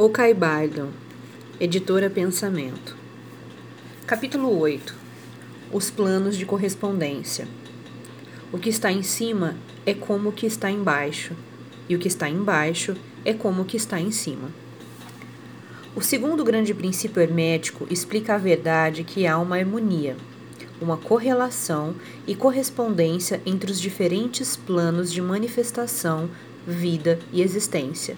Okai 0.00 0.32
Bardon, 0.32 0.90
Editora 1.58 2.08
Pensamento. 2.08 2.96
Capítulo 4.06 4.56
8 4.56 4.94
Os 5.72 5.90
planos 5.90 6.36
de 6.36 6.46
correspondência. 6.46 7.48
O 8.52 8.58
que 8.60 8.68
está 8.68 8.92
em 8.92 9.02
cima 9.02 9.56
é 9.84 9.92
como 9.92 10.28
o 10.28 10.32
que 10.32 10.46
está 10.46 10.70
embaixo, 10.70 11.34
e 11.88 11.96
o 11.96 11.98
que 11.98 12.06
está 12.06 12.28
embaixo 12.28 12.94
é 13.24 13.34
como 13.34 13.62
o 13.62 13.64
que 13.64 13.76
está 13.76 14.00
em 14.00 14.12
cima. 14.12 14.52
O 15.96 16.00
segundo 16.00 16.44
grande 16.44 16.72
princípio 16.72 17.20
hermético 17.20 17.84
explica 17.90 18.36
a 18.36 18.38
verdade 18.38 19.02
que 19.02 19.26
há 19.26 19.36
uma 19.36 19.56
harmonia, 19.56 20.16
uma 20.80 20.96
correlação 20.96 21.96
e 22.24 22.36
correspondência 22.36 23.42
entre 23.44 23.72
os 23.72 23.80
diferentes 23.80 24.56
planos 24.56 25.12
de 25.12 25.20
manifestação, 25.20 26.30
vida 26.64 27.18
e 27.32 27.42
existência. 27.42 28.16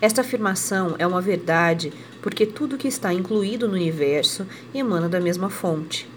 Esta 0.00 0.22
afirmação 0.22 0.96
é 0.98 1.06
uma 1.06 1.20
verdade 1.20 1.92
porque 2.22 2.46
tudo 2.46 2.78
que 2.78 2.88
está 2.88 3.12
incluído 3.12 3.68
no 3.68 3.74
universo 3.74 4.46
emana 4.74 5.08
da 5.08 5.20
mesma 5.20 5.50
fonte. 5.50 6.08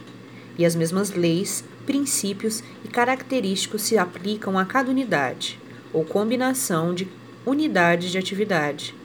E 0.58 0.66
as 0.66 0.74
mesmas 0.74 1.12
leis, 1.12 1.66
princípios 1.86 2.64
e 2.86 2.88
característicos 2.88 3.82
se 3.82 3.98
aplicam 3.98 4.58
a 4.58 4.64
cada 4.64 4.90
unidade, 4.90 5.60
ou 5.92 6.06
combinação 6.06 6.94
de 6.94 7.10
unidades 7.46 8.10
de 8.10 8.18
atividade, 8.18 8.96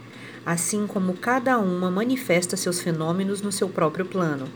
assim 0.46 0.86
como 0.86 1.14
cada 1.14 1.58
uma 1.58 1.90
manifesta 1.90 2.56
seus 2.56 2.80
fenômenos 2.80 3.42
no 3.42 3.50
seu 3.50 3.68
próprio 3.68 4.04
plano. 4.04 4.46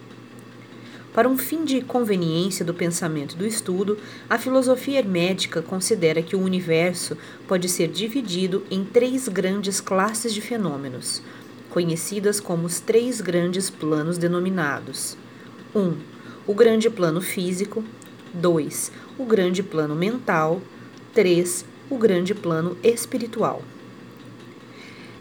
Para 1.13 1.29
um 1.29 1.37
fim 1.37 1.63
de 1.63 1.83
conveniência 1.83 2.65
do 2.65 2.73
pensamento 2.73 3.35
e 3.35 3.37
do 3.37 3.47
estudo, 3.47 3.99
a 4.31 4.39
filosofia 4.39 4.99
hermética 4.99 5.61
considera 5.61 6.23
que 6.23 6.35
o 6.35 6.41
universo 6.41 7.19
pode 7.47 7.69
ser 7.69 7.89
dividido 7.89 8.65
em 8.71 8.83
três 8.83 9.29
grandes 9.29 9.79
classes 9.79 10.33
de 10.33 10.41
fenômenos, 10.41 11.23
conhecidas 11.69 12.41
como 12.41 12.65
os 12.65 12.81
três 12.81 13.21
grandes 13.21 13.69
planos 13.69 14.17
denominados: 14.17 15.19
1. 15.75 15.81
Um, 15.81 15.97
o 16.47 16.55
grande 16.55 16.89
plano 16.89 17.21
físico, 17.21 17.85
2. 18.33 18.91
O 19.19 19.27
grande 19.27 19.63
plano 19.63 19.95
mental, 19.95 20.63
3. 21.13 21.67
O 21.91 21.99
grande 21.99 22.35
plano 22.35 22.75
espiritual. 22.83 23.63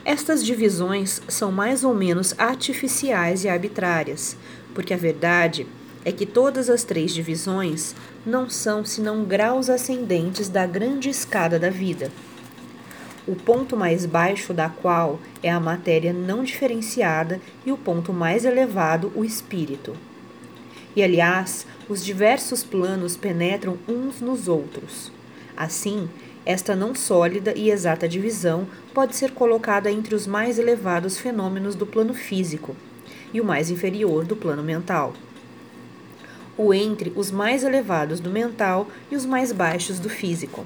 Estas 0.05 0.43
divisões 0.43 1.21
são 1.27 1.51
mais 1.51 1.83
ou 1.83 1.93
menos 1.93 2.33
artificiais 2.37 3.43
e 3.43 3.49
arbitrárias, 3.49 4.37
porque 4.73 4.93
a 4.93 4.97
verdade 4.97 5.67
é 5.67 5.80
que 6.09 6.25
todas 6.25 6.69
as 6.69 6.85
três 6.85 7.13
divisões 7.13 7.93
não 8.25 8.49
são 8.49 8.85
senão 8.85 9.25
graus 9.25 9.69
ascendentes 9.69 10.47
da 10.47 10.65
grande 10.65 11.09
escada 11.09 11.59
da 11.59 11.69
vida, 11.69 12.09
o 13.27 13.35
ponto 13.35 13.77
mais 13.77 14.05
baixo 14.05 14.53
da 14.53 14.67
qual 14.67 15.19
é 15.43 15.51
a 15.51 15.59
matéria 15.59 16.11
não 16.11 16.43
diferenciada 16.43 17.39
e 17.65 17.71
o 17.71 17.77
ponto 17.77 18.11
mais 18.11 18.45
elevado, 18.45 19.11
o 19.15 19.23
espírito. 19.23 19.95
E 20.95 21.03
aliás, 21.03 21.67
os 21.87 22.03
diversos 22.03 22.63
planos 22.63 23.15
penetram 23.15 23.77
uns 23.87 24.19
nos 24.19 24.47
outros. 24.47 25.11
Assim, 25.55 26.09
esta 26.45 26.75
não 26.75 26.95
sólida 26.95 27.53
e 27.55 27.69
exata 27.69 28.09
divisão 28.09 28.67
pode 28.93 29.15
ser 29.15 29.31
colocada 29.31 29.91
entre 29.91 30.15
os 30.15 30.25
mais 30.25 30.57
elevados 30.57 31.17
fenômenos 31.17 31.75
do 31.75 31.85
plano 31.85 32.13
físico 32.13 32.75
e 33.31 33.39
o 33.39 33.45
mais 33.45 33.69
inferior 33.69 34.25
do 34.25 34.35
plano 34.35 34.63
mental 34.63 35.13
ou 36.57 36.73
entre 36.73 37.11
os 37.15 37.31
mais 37.31 37.63
elevados 37.63 38.19
do 38.19 38.29
mental 38.29 38.87
e 39.11 39.15
os 39.15 39.25
mais 39.25 39.51
baixos 39.51 39.99
do 39.99 40.09
físico. 40.09 40.65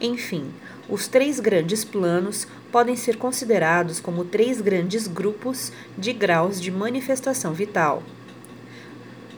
Enfim, 0.00 0.50
os 0.88 1.06
três 1.06 1.38
grandes 1.38 1.84
planos 1.84 2.46
podem 2.72 2.96
ser 2.96 3.16
considerados 3.16 4.00
como 4.00 4.24
três 4.24 4.60
grandes 4.60 5.06
grupos 5.06 5.72
de 5.96 6.12
graus 6.12 6.60
de 6.60 6.70
manifestação 6.70 7.52
vital. 7.52 8.02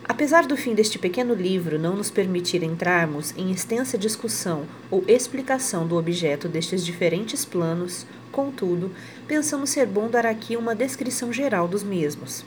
Apesar 0.07 0.47
do 0.47 0.57
fim 0.57 0.75
deste 0.75 0.99
pequeno 0.99 1.35
livro 1.35 1.79
não 1.79 1.97
nos 1.97 2.11
permitir 2.11 2.63
entrarmos 2.63 3.33
em 3.37 3.51
extensa 3.51 3.97
discussão 3.97 4.65
ou 4.91 5.03
explicação 5.09 5.87
do 5.87 5.97
objeto 5.97 6.47
destes 6.47 6.85
diferentes 6.85 7.45
planos, 7.45 8.07
contudo, 8.31 8.91
pensamos 9.27 9.71
ser 9.71 9.87
bom 9.87 10.09
dar 10.09 10.27
aqui 10.27 10.57
uma 10.57 10.75
descrição 10.75 11.33
geral 11.33 11.67
dos 11.67 11.83
mesmos. 11.83 12.45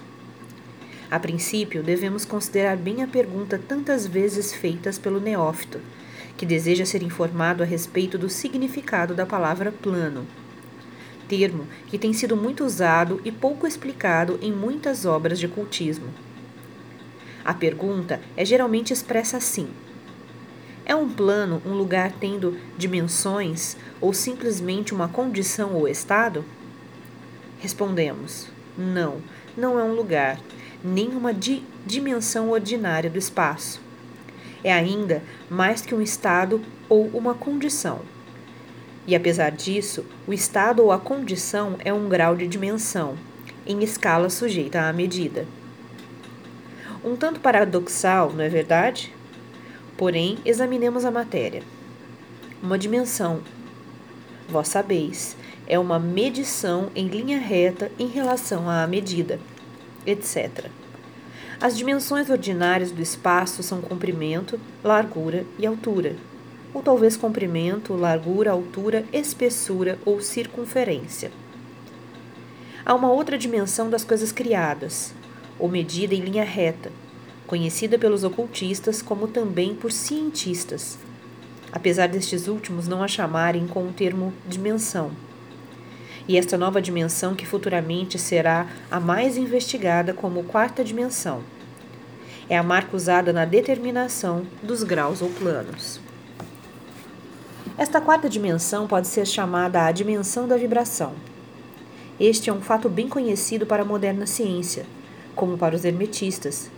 A 1.09 1.17
princípio, 1.17 1.81
devemos 1.81 2.25
considerar 2.25 2.75
bem 2.75 3.01
a 3.01 3.07
pergunta 3.07 3.57
tantas 3.57 4.05
vezes 4.05 4.53
feitas 4.53 4.97
pelo 4.99 5.21
neófito, 5.21 5.79
que 6.35 6.45
deseja 6.45 6.85
ser 6.85 7.01
informado 7.01 7.63
a 7.63 7.65
respeito 7.65 8.17
do 8.17 8.29
significado 8.29 9.15
da 9.15 9.25
palavra 9.25 9.71
plano, 9.71 10.27
termo 11.29 11.65
que 11.87 11.97
tem 11.97 12.11
sido 12.11 12.35
muito 12.35 12.65
usado 12.65 13.21
e 13.23 13.31
pouco 13.31 13.65
explicado 13.65 14.37
em 14.41 14.51
muitas 14.51 15.05
obras 15.05 15.39
de 15.39 15.45
ocultismo. 15.45 16.07
A 17.43 17.53
pergunta 17.53 18.19
é 18.35 18.43
geralmente 18.43 18.91
expressa 18.91 19.37
assim: 19.37 19.69
É 20.85 20.93
um 20.93 21.07
plano 21.09 21.61
um 21.65 21.71
lugar 21.71 22.11
tendo 22.19 22.57
dimensões 22.77 23.77
ou 24.01 24.13
simplesmente 24.13 24.93
uma 24.93 25.07
condição 25.07 25.73
ou 25.73 25.87
estado? 25.87 26.43
Respondemos: 27.59 28.49
Não, 28.77 29.21
não 29.55 29.79
é 29.79 29.83
um 29.83 29.95
lugar 29.95 30.37
nem 30.83 31.09
uma 31.09 31.33
di 31.33 31.63
dimensão 31.85 32.49
ordinária 32.49 33.09
do 33.09 33.17
espaço. 33.17 33.81
É 34.63 34.71
ainda 34.71 35.23
mais 35.49 35.81
que 35.81 35.95
um 35.95 36.01
estado 36.01 36.61
ou 36.89 37.07
uma 37.13 37.33
condição. 37.33 38.01
E 39.05 39.15
apesar 39.15 39.51
disso, 39.51 40.05
o 40.27 40.33
estado 40.33 40.83
ou 40.83 40.91
a 40.91 40.99
condição 40.99 41.77
é 41.79 41.93
um 41.93 42.09
grau 42.09 42.35
de 42.35 42.47
dimensão, 42.47 43.15
em 43.65 43.81
escala 43.83 44.29
sujeita 44.29 44.81
à 44.81 44.91
medida. 44.91 45.47
Um 47.03 47.15
tanto 47.15 47.39
paradoxal, 47.39 48.33
não 48.33 48.43
é 48.43 48.49
verdade? 48.49 49.13
Porém, 49.95 50.37
examinemos 50.43 51.05
a 51.05 51.11
matéria. 51.11 51.63
Uma 52.61 52.77
dimensão, 52.77 53.41
vós 54.49 54.67
sabeis, 54.67 55.37
é 55.67 55.79
uma 55.79 55.99
medição 55.99 56.89
em 56.95 57.07
linha 57.07 57.39
reta 57.39 57.91
em 57.97 58.07
relação 58.07 58.69
à 58.69 58.85
medida 58.87 59.39
etc. 60.07 60.67
As 61.59 61.77
dimensões 61.77 62.29
ordinárias 62.29 62.91
do 62.91 63.01
espaço 63.01 63.61
são 63.61 63.81
comprimento, 63.81 64.59
largura 64.83 65.45
e 65.59 65.67
altura, 65.67 66.15
ou 66.73 66.81
talvez 66.81 67.17
comprimento, 67.17 67.93
largura, 67.93 68.51
altura, 68.51 69.05
espessura 69.11 69.99
ou 70.05 70.21
circunferência. 70.21 71.31
Há 72.85 72.95
uma 72.95 73.11
outra 73.11 73.37
dimensão 73.37 73.89
das 73.89 74.03
coisas 74.03 74.31
criadas, 74.31 75.13
ou 75.59 75.67
medida 75.67 76.15
em 76.15 76.21
linha 76.21 76.45
reta, 76.45 76.91
conhecida 77.45 77.99
pelos 77.99 78.23
ocultistas 78.23 79.01
como 79.01 79.27
também 79.27 79.75
por 79.75 79.91
cientistas, 79.91 80.97
apesar 81.71 82.07
destes 82.07 82.47
últimos 82.47 82.87
não 82.87 83.03
a 83.03 83.07
chamarem 83.07 83.67
com 83.67 83.87
o 83.87 83.91
termo 83.91 84.31
dimensão 84.47 85.26
e 86.27 86.37
esta 86.37 86.57
nova 86.57 86.81
dimensão 86.81 87.35
que 87.35 87.45
futuramente 87.45 88.19
será 88.19 88.67
a 88.91 88.99
mais 88.99 89.37
investigada 89.37 90.13
como 90.13 90.43
quarta 90.43 90.83
dimensão. 90.83 91.41
É 92.49 92.57
a 92.57 92.63
marca 92.63 92.95
usada 92.95 93.31
na 93.31 93.45
determinação 93.45 94.45
dos 94.61 94.83
graus 94.83 95.21
ou 95.21 95.29
planos. 95.29 95.99
Esta 97.77 98.01
quarta 98.01 98.27
dimensão 98.27 98.87
pode 98.87 99.07
ser 99.07 99.25
chamada 99.25 99.85
a 99.85 99.91
dimensão 99.91 100.47
da 100.47 100.57
vibração. 100.57 101.13
Este 102.19 102.49
é 102.49 102.53
um 102.53 102.61
fato 102.61 102.89
bem 102.89 103.07
conhecido 103.07 103.65
para 103.65 103.83
a 103.83 103.85
moderna 103.85 104.25
ciência, 104.25 104.85
como 105.35 105.57
para 105.57 105.75
os 105.75 105.85
hermetistas, 105.85 106.71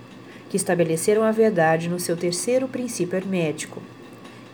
que 0.49 0.57
estabeleceram 0.57 1.23
a 1.23 1.31
verdade 1.31 1.87
no 1.87 1.99
seu 1.99 2.17
terceiro 2.17 2.67
princípio 2.67 3.15
hermético, 3.15 3.81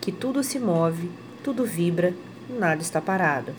que 0.00 0.12
tudo 0.12 0.44
se 0.44 0.60
move, 0.60 1.10
tudo 1.42 1.64
vibra, 1.64 2.14
nada 2.48 2.80
está 2.80 3.00
parado. 3.00 3.52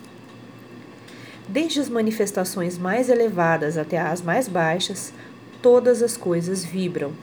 Desde 1.48 1.80
as 1.80 1.88
manifestações 1.88 2.78
mais 2.78 3.10
elevadas 3.10 3.78
até 3.78 3.98
as 3.98 4.22
mais 4.22 4.50
baixas, 4.50 5.14
todas 5.62 6.04
as 6.04 6.18
coisas 6.18 6.66
vibram. 6.66 7.14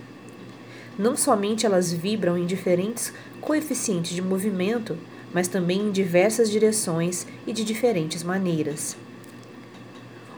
Não 0.99 1.16
somente 1.16 1.66
elas 1.66 1.93
vibram 1.93 2.38
em 2.38 2.46
diferentes 2.46 3.12
coeficientes 3.40 4.12
de 4.12 4.22
movimento, 4.22 4.96
mas 5.32 5.49
também 5.49 5.81
em 5.81 5.90
diversas 5.90 6.50
direções 6.50 7.26
e 7.46 7.52
de 7.52 7.64
diferentes 7.64 8.22
maneiras. 8.22 8.96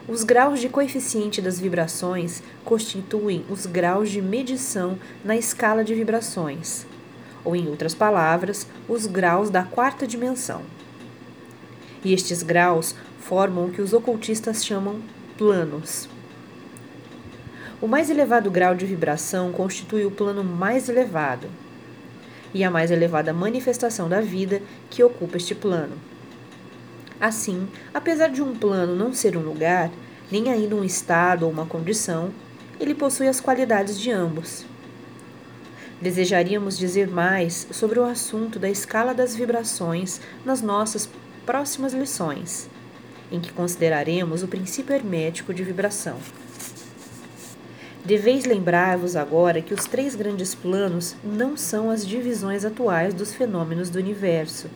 Os 0.07 0.23
graus 0.23 0.59
de 0.59 0.67
coeficiente 0.67 1.41
das 1.41 1.59
vibrações 1.59 2.41
constituem 2.65 3.45
os 3.49 3.65
graus 3.65 4.09
de 4.09 4.21
medição 4.21 4.97
na 5.23 5.37
escala 5.37 5.83
de 5.83 5.93
vibrações, 5.93 6.85
ou, 7.43 7.55
em 7.55 7.67
outras 7.67 7.93
palavras, 7.93 8.67
os 8.87 9.05
graus 9.05 9.49
da 9.49 9.63
quarta 9.63 10.07
dimensão. 10.07 10.61
E 12.03 12.13
estes 12.13 12.41
graus 12.41 12.95
formam 13.19 13.65
o 13.65 13.71
que 13.71 13.81
os 13.81 13.93
ocultistas 13.93 14.65
chamam 14.65 15.01
planos. 15.37 16.07
O 17.79 17.87
mais 17.87 18.09
elevado 18.09 18.49
grau 18.49 18.73
de 18.73 18.85
vibração 18.85 19.51
constitui 19.51 20.05
o 20.05 20.11
plano 20.11 20.43
mais 20.43 20.89
elevado 20.89 21.47
e 22.53 22.63
a 22.63 22.71
mais 22.71 22.89
elevada 22.89 23.33
manifestação 23.33 24.09
da 24.09 24.19
vida 24.19 24.61
que 24.89 25.03
ocupa 25.03 25.37
este 25.37 25.53
plano. 25.53 25.95
Assim, 27.19 27.67
apesar 27.93 28.29
de 28.29 28.41
um 28.41 28.55
plano 28.55 28.95
não 28.95 29.13
ser 29.13 29.37
um 29.37 29.41
lugar, 29.41 29.91
nem 30.31 30.51
ainda 30.51 30.75
um 30.75 30.83
estado 30.83 31.43
ou 31.43 31.51
uma 31.51 31.65
condição, 31.65 32.31
ele 32.79 32.93
possui 32.93 33.27
as 33.27 33.39
qualidades 33.39 33.99
de 33.99 34.11
ambos. 34.11 34.65
Desejaríamos 36.01 36.77
dizer 36.77 37.07
mais 37.07 37.67
sobre 37.71 37.99
o 37.99 38.05
assunto 38.05 38.59
da 38.59 38.69
escala 38.69 39.13
das 39.13 39.35
vibrações 39.35 40.21
nas 40.45 40.61
nossas 40.61 41.09
próximas 41.45 41.93
lições, 41.93 42.69
em 43.31 43.39
que 43.39 43.51
consideraremos 43.51 44.43
o 44.43 44.47
princípio 44.47 44.95
hermético 44.95 45.53
de 45.53 45.63
vibração. 45.63 46.17
Deveis 48.05 48.45
lembrar-vos 48.45 49.15
agora 49.15 49.61
que 49.61 49.73
os 49.73 49.85
três 49.85 50.15
grandes 50.15 50.55
planos 50.55 51.15
não 51.23 51.57
são 51.57 51.89
as 51.91 52.07
divisões 52.07 52.63
atuais 52.63 53.13
dos 53.13 53.33
fenômenos 53.33 53.89
do 53.89 53.99
universo, 53.99 54.69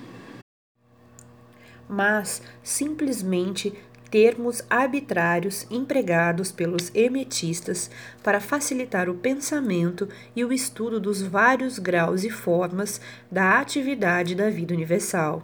mas 1.87 2.41
simplesmente 2.61 3.73
termos 4.11 4.61
arbitrários 4.69 5.65
empregados 5.71 6.51
pelos 6.51 6.93
hermetistas 6.93 7.89
para 8.21 8.41
facilitar 8.41 9.09
o 9.09 9.15
pensamento 9.15 10.09
e 10.35 10.43
o 10.43 10.51
estudo 10.51 10.99
dos 10.99 11.21
vários 11.21 11.79
graus 11.79 12.25
e 12.25 12.29
formas 12.29 12.99
da 13.31 13.59
atividade 13.59 14.35
da 14.35 14.49
vida 14.49 14.73
universal. 14.73 15.41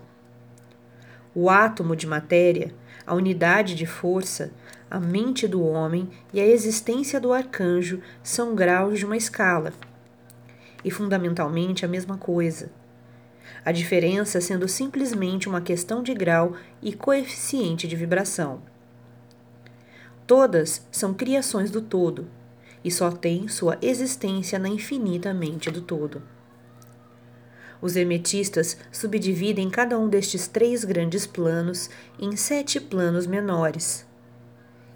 O 1.34 1.50
átomo 1.50 1.96
de 1.96 2.06
matéria, 2.06 2.74
a 3.08 3.16
unidade 3.16 3.74
de 3.74 3.86
força, 3.86 4.52
a 4.92 5.00
mente 5.00 5.48
do 5.48 5.64
homem 5.64 6.10
e 6.34 6.42
a 6.42 6.46
existência 6.46 7.22
do 7.22 7.32
arcanjo 7.32 8.02
são 8.22 8.54
graus 8.54 9.00
de 9.00 9.06
uma 9.06 9.16
escala. 9.16 9.72
E 10.84 10.92
fundamentalmente 10.92 11.86
a 11.86 11.88
mesma 11.88 12.18
coisa. 12.18 12.70
A 13.64 13.72
diferença 13.72 14.42
sendo 14.42 14.68
simplesmente 14.68 15.48
uma 15.48 15.62
questão 15.62 16.04
de 16.04 16.14
grau 16.14 16.54
e 16.82 16.94
coeficiente 16.94 17.88
de 17.88 17.96
vibração. 17.96 18.62
Todas 20.28 20.86
são 20.92 21.14
criações 21.14 21.72
do 21.72 21.82
todo 21.82 22.28
e 22.84 22.92
só 22.92 23.10
têm 23.10 23.48
sua 23.48 23.78
existência 23.82 24.60
na 24.60 24.68
infinita 24.68 25.34
mente 25.34 25.72
do 25.72 25.82
todo. 25.82 26.22
Os 27.82 27.96
hermetistas 27.96 28.78
subdividem 28.92 29.70
cada 29.70 29.98
um 30.00 30.10
destes 30.10 30.48
três 30.48 30.84
grandes 30.84 31.28
planos 31.28 31.90
em 32.20 32.36
sete 32.36 32.80
planos 32.80 33.28
menores. 33.28 34.06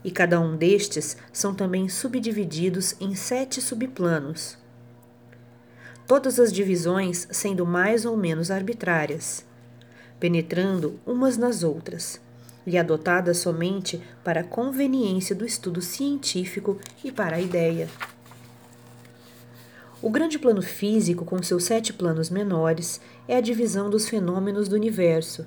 E 0.04 0.10
cada 0.10 0.40
um 0.40 0.56
destes 0.56 1.16
são 1.32 1.54
também 1.54 1.88
subdivididos 1.88 2.96
em 3.00 3.14
sete 3.14 3.62
subplanos. 3.62 4.58
Todas 6.08 6.40
as 6.40 6.52
divisões 6.52 7.28
sendo 7.32 7.66
mais 7.66 8.04
ou 8.04 8.18
menos 8.18 8.50
arbitrárias, 8.50 9.46
penetrando 10.20 11.00
umas 11.06 11.38
nas 11.38 11.64
outras, 11.64 12.20
e 12.66 12.78
adotadas 12.78 13.38
somente 13.38 14.02
para 14.24 14.42
a 14.42 14.44
conveniência 14.44 15.36
do 15.36 15.46
estudo 15.46 15.82
científico 15.82 16.80
e 17.04 17.12
para 17.12 17.38
a 17.38 17.42
ideia. 17.42 17.88
O 20.02 20.10
grande 20.10 20.40
plano 20.40 20.64
físico, 20.64 21.24
com 21.24 21.44
seus 21.44 21.66
sete 21.66 21.94
planos 21.94 22.32
menores, 22.32 23.00
é 23.28 23.36
a 23.36 23.42
divisão 23.42 23.88
dos 23.88 24.10
fenômenos 24.10 24.68
do 24.68 24.76
universo, 24.76 25.46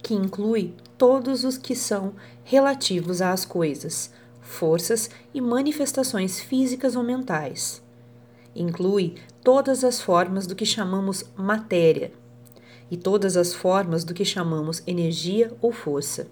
que 0.00 0.14
inclui 0.14 0.72
todos 0.96 1.42
os 1.42 1.58
que 1.58 1.74
são 1.74 2.14
relativos 2.44 3.20
às 3.20 3.44
coisas, 3.44 4.12
forças 4.40 5.10
e 5.34 5.40
manifestações 5.40 6.38
físicas 6.38 6.94
ou 6.94 7.02
mentais. 7.02 7.82
Inclui 8.54 9.16
todas 9.42 9.82
as 9.82 10.00
formas 10.00 10.46
do 10.46 10.54
que 10.54 10.64
chamamos 10.64 11.24
matéria 11.36 12.12
e 12.88 12.96
todas 12.96 13.36
as 13.36 13.52
formas 13.52 14.04
do 14.04 14.14
que 14.14 14.24
chamamos 14.24 14.80
energia 14.86 15.52
ou 15.60 15.72
força. 15.72 16.28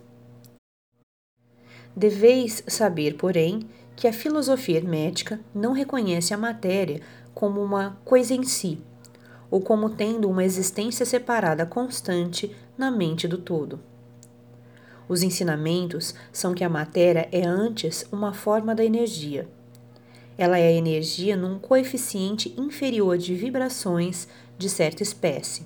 Deveis 1.96 2.62
saber, 2.68 3.16
porém, 3.16 3.68
que 3.96 4.06
a 4.06 4.12
filosofia 4.12 4.76
hermética 4.76 5.40
não 5.54 5.72
reconhece 5.72 6.34
a 6.34 6.36
matéria 6.36 7.00
como 7.34 7.62
uma 7.62 7.98
coisa 8.04 8.34
em 8.34 8.44
si, 8.44 8.78
ou 9.50 9.58
como 9.58 9.88
tendo 9.88 10.28
uma 10.28 10.44
existência 10.44 11.06
separada 11.06 11.64
constante 11.64 12.54
na 12.76 12.90
mente 12.90 13.26
do 13.26 13.38
todo. 13.38 13.80
Os 15.08 15.22
ensinamentos 15.22 16.14
são 16.30 16.52
que 16.52 16.62
a 16.62 16.68
matéria 16.68 17.26
é 17.32 17.46
antes 17.46 18.06
uma 18.12 18.34
forma 18.34 18.74
da 18.74 18.84
energia. 18.84 19.48
Ela 20.36 20.58
é 20.58 20.68
a 20.68 20.72
energia 20.72 21.34
num 21.34 21.58
coeficiente 21.58 22.54
inferior 22.58 23.16
de 23.16 23.34
vibrações 23.34 24.28
de 24.58 24.68
certa 24.68 25.02
espécie. 25.02 25.64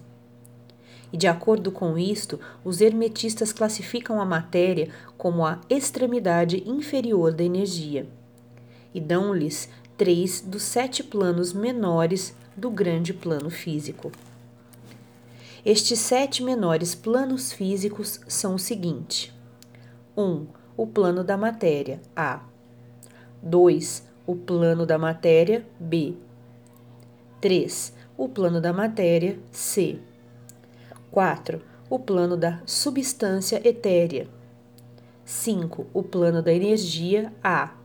E 1.12 1.16
de 1.16 1.26
acordo 1.26 1.72
com 1.72 1.98
isto, 1.98 2.38
os 2.64 2.80
hermetistas 2.80 3.52
classificam 3.52 4.20
a 4.20 4.24
matéria 4.24 4.88
como 5.18 5.44
a 5.44 5.60
extremidade 5.68 6.62
inferior 6.64 7.32
da 7.32 7.42
energia 7.42 8.06
e 8.94 9.00
dão-lhes 9.00 9.68
três 9.96 10.40
dos 10.40 10.62
sete 10.62 11.02
planos 11.02 11.52
menores 11.52 12.34
do 12.56 12.70
grande 12.70 13.12
plano 13.12 13.50
físico. 13.50 14.10
Estes 15.64 15.98
sete 15.98 16.42
menores 16.42 16.94
planos 16.94 17.52
físicos 17.52 18.20
são 18.26 18.54
o 18.54 18.58
seguinte: 18.58 19.32
1. 20.16 20.22
Um, 20.22 20.46
o 20.76 20.86
plano 20.86 21.22
da 21.22 21.36
matéria, 21.36 22.00
A. 22.16 22.40
2. 23.42 24.08
O 24.26 24.34
plano 24.34 24.86
da 24.86 24.96
matéria, 24.96 25.66
B. 25.78 26.14
3. 27.40 27.92
O 28.16 28.28
plano 28.28 28.60
da 28.60 28.72
matéria, 28.72 29.38
C. 29.52 29.98
4. 31.10 31.60
O 31.90 31.98
plano 31.98 32.36
da 32.36 32.62
substância 32.64 33.60
etérea. 33.66 34.28
5. 35.24 35.86
O 35.92 36.02
plano 36.02 36.42
da 36.42 36.52
energia, 36.52 37.32
A. 37.42 37.79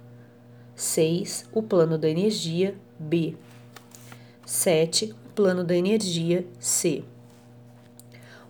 6. 0.75 1.45
O 1.53 1.63
plano 1.63 1.97
da 1.97 2.09
energia 2.09 2.75
B. 2.99 3.33
7. 4.45 5.15
O 5.25 5.29
plano 5.33 5.63
da 5.63 5.73
energia 5.73 6.45
C. 6.59 7.01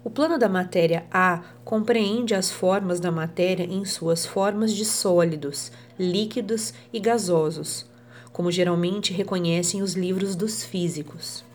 O 0.04 0.10
plano 0.10 0.39
da 0.39 0.50
matéria 0.50 1.06
A 1.12 1.44
compreende 1.63 2.33
as 2.33 2.50
formas 2.50 3.00
da 3.00 3.12
matéria 3.12 3.66
em 3.66 3.86
suas 3.86 4.25
formas 4.25 4.74
de 4.74 4.83
sólidos, 4.86 5.72
líquidos 6.00 6.74
e 6.92 7.00
gasosos, 7.00 7.86
como 8.33 8.51
geralmente 8.51 9.13
reconhecem 9.13 9.83
os 9.83 9.94
livros 9.94 10.36
dos 10.36 10.63
físicos. 10.63 11.45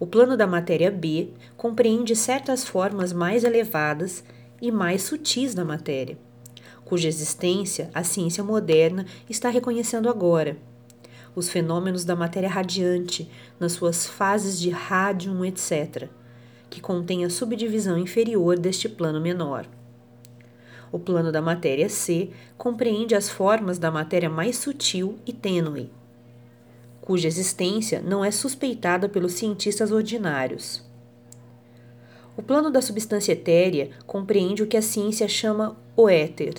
O 0.00 0.08
plano 0.08 0.36
da 0.36 0.46
matéria 0.46 0.90
B 0.90 1.28
compreende 1.56 2.16
certas 2.16 2.64
formas 2.64 3.12
mais 3.12 3.44
elevadas 3.44 4.24
e 4.60 4.72
mais 4.72 5.04
sutis 5.04 5.54
da 5.54 5.64
matéria 5.64 6.18
cuja 6.94 7.08
existência 7.08 7.90
a 7.92 8.04
ciência 8.04 8.44
moderna 8.44 9.04
está 9.28 9.48
reconhecendo 9.48 10.08
agora. 10.08 10.56
Os 11.34 11.48
fenômenos 11.48 12.04
da 12.04 12.14
matéria 12.14 12.48
radiante, 12.48 13.28
nas 13.58 13.72
suas 13.72 14.06
fases 14.06 14.60
de 14.60 14.70
rádium, 14.70 15.44
etc., 15.44 16.08
que 16.70 16.80
contém 16.80 17.24
a 17.24 17.30
subdivisão 17.30 17.98
inferior 17.98 18.56
deste 18.56 18.88
plano 18.88 19.20
menor. 19.20 19.66
O 20.92 21.00
plano 21.00 21.32
da 21.32 21.42
matéria 21.42 21.88
C 21.88 22.30
compreende 22.56 23.16
as 23.16 23.28
formas 23.28 23.76
da 23.76 23.90
matéria 23.90 24.30
mais 24.30 24.56
sutil 24.56 25.18
e 25.26 25.32
tênue, 25.32 25.90
cuja 27.00 27.26
existência 27.26 28.00
não 28.00 28.24
é 28.24 28.30
suspeitada 28.30 29.08
pelos 29.08 29.32
cientistas 29.32 29.90
ordinários. 29.90 30.80
O 32.36 32.42
plano 32.42 32.70
da 32.70 32.80
substância 32.80 33.32
etérea 33.32 33.90
compreende 34.06 34.62
o 34.62 34.66
que 34.68 34.76
a 34.76 34.82
ciência 34.82 35.26
chama 35.26 35.76
o 35.96 36.08
éter, 36.08 36.54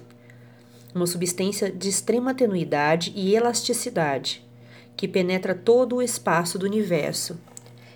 uma 0.95 1.05
substância 1.05 1.69
de 1.69 1.89
extrema 1.89 2.33
tenuidade 2.33 3.11
e 3.13 3.35
elasticidade, 3.35 4.41
que 4.95 5.09
penetra 5.09 5.53
todo 5.53 5.97
o 5.97 6.01
espaço 6.01 6.57
do 6.57 6.65
universo 6.65 7.37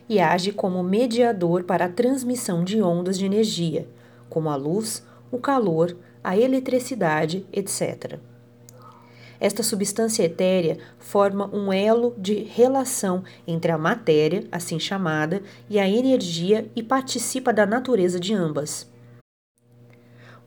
e 0.10 0.20
age 0.20 0.52
como 0.52 0.84
mediador 0.84 1.64
para 1.64 1.86
a 1.86 1.90
transmissão 1.90 2.62
de 2.62 2.82
ondas 2.82 3.18
de 3.18 3.26
energia, 3.26 3.88
como 4.30 4.50
a 4.50 4.56
luz, 4.58 5.02
o 5.32 5.38
calor, 5.38 5.96
a 6.22 6.38
eletricidade, 6.38 7.46
etc. 7.54 8.20
Esta 9.40 9.64
substância 9.64 10.24
etérea 10.24 10.78
forma 10.98 11.50
um 11.56 11.72
elo 11.72 12.14
de 12.18 12.34
relação 12.34 13.24
entre 13.48 13.72
a 13.72 13.78
matéria, 13.78 14.44
assim 14.52 14.78
chamada, 14.78 15.42
e 15.70 15.80
a 15.80 15.88
energia 15.88 16.70
e 16.76 16.84
participa 16.84 17.54
da 17.54 17.66
natureza 17.66 18.20
de 18.20 18.34
ambas. 18.34 18.90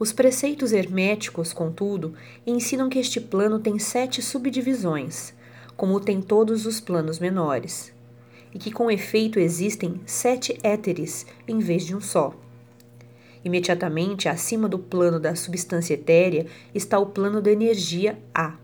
Os 0.03 0.13
preceitos 0.13 0.73
herméticos, 0.73 1.53
contudo, 1.53 2.13
ensinam 2.45 2.89
que 2.89 2.99
este 2.99 3.21
plano 3.21 3.61
tem 3.61 3.79
sete 3.79 4.21
subdivisões, 4.21 5.33
como 5.77 6.01
tem 6.01 6.21
todos 6.21 6.67
os 6.67 6.81
planos 6.81 7.21
menores, 7.21 7.95
e 8.53 8.59
que 8.59 8.73
com 8.73 8.91
efeito 8.91 9.39
existem 9.39 10.01
sete 10.05 10.59
éteres 10.61 11.25
em 11.47 11.61
vez 11.61 11.87
de 11.87 11.95
um 11.95 12.01
só. 12.01 12.35
Imediatamente 13.45 14.29
acima 14.29 14.69
do 14.69 14.77
plano 14.77 15.21
da 15.21 15.37
substância 15.37 15.95
etérea 15.95 16.49
está 16.75 16.99
o 16.99 17.07
plano 17.07 17.41
da 17.41 17.53
energia 17.53 18.19
A, 18.35 18.57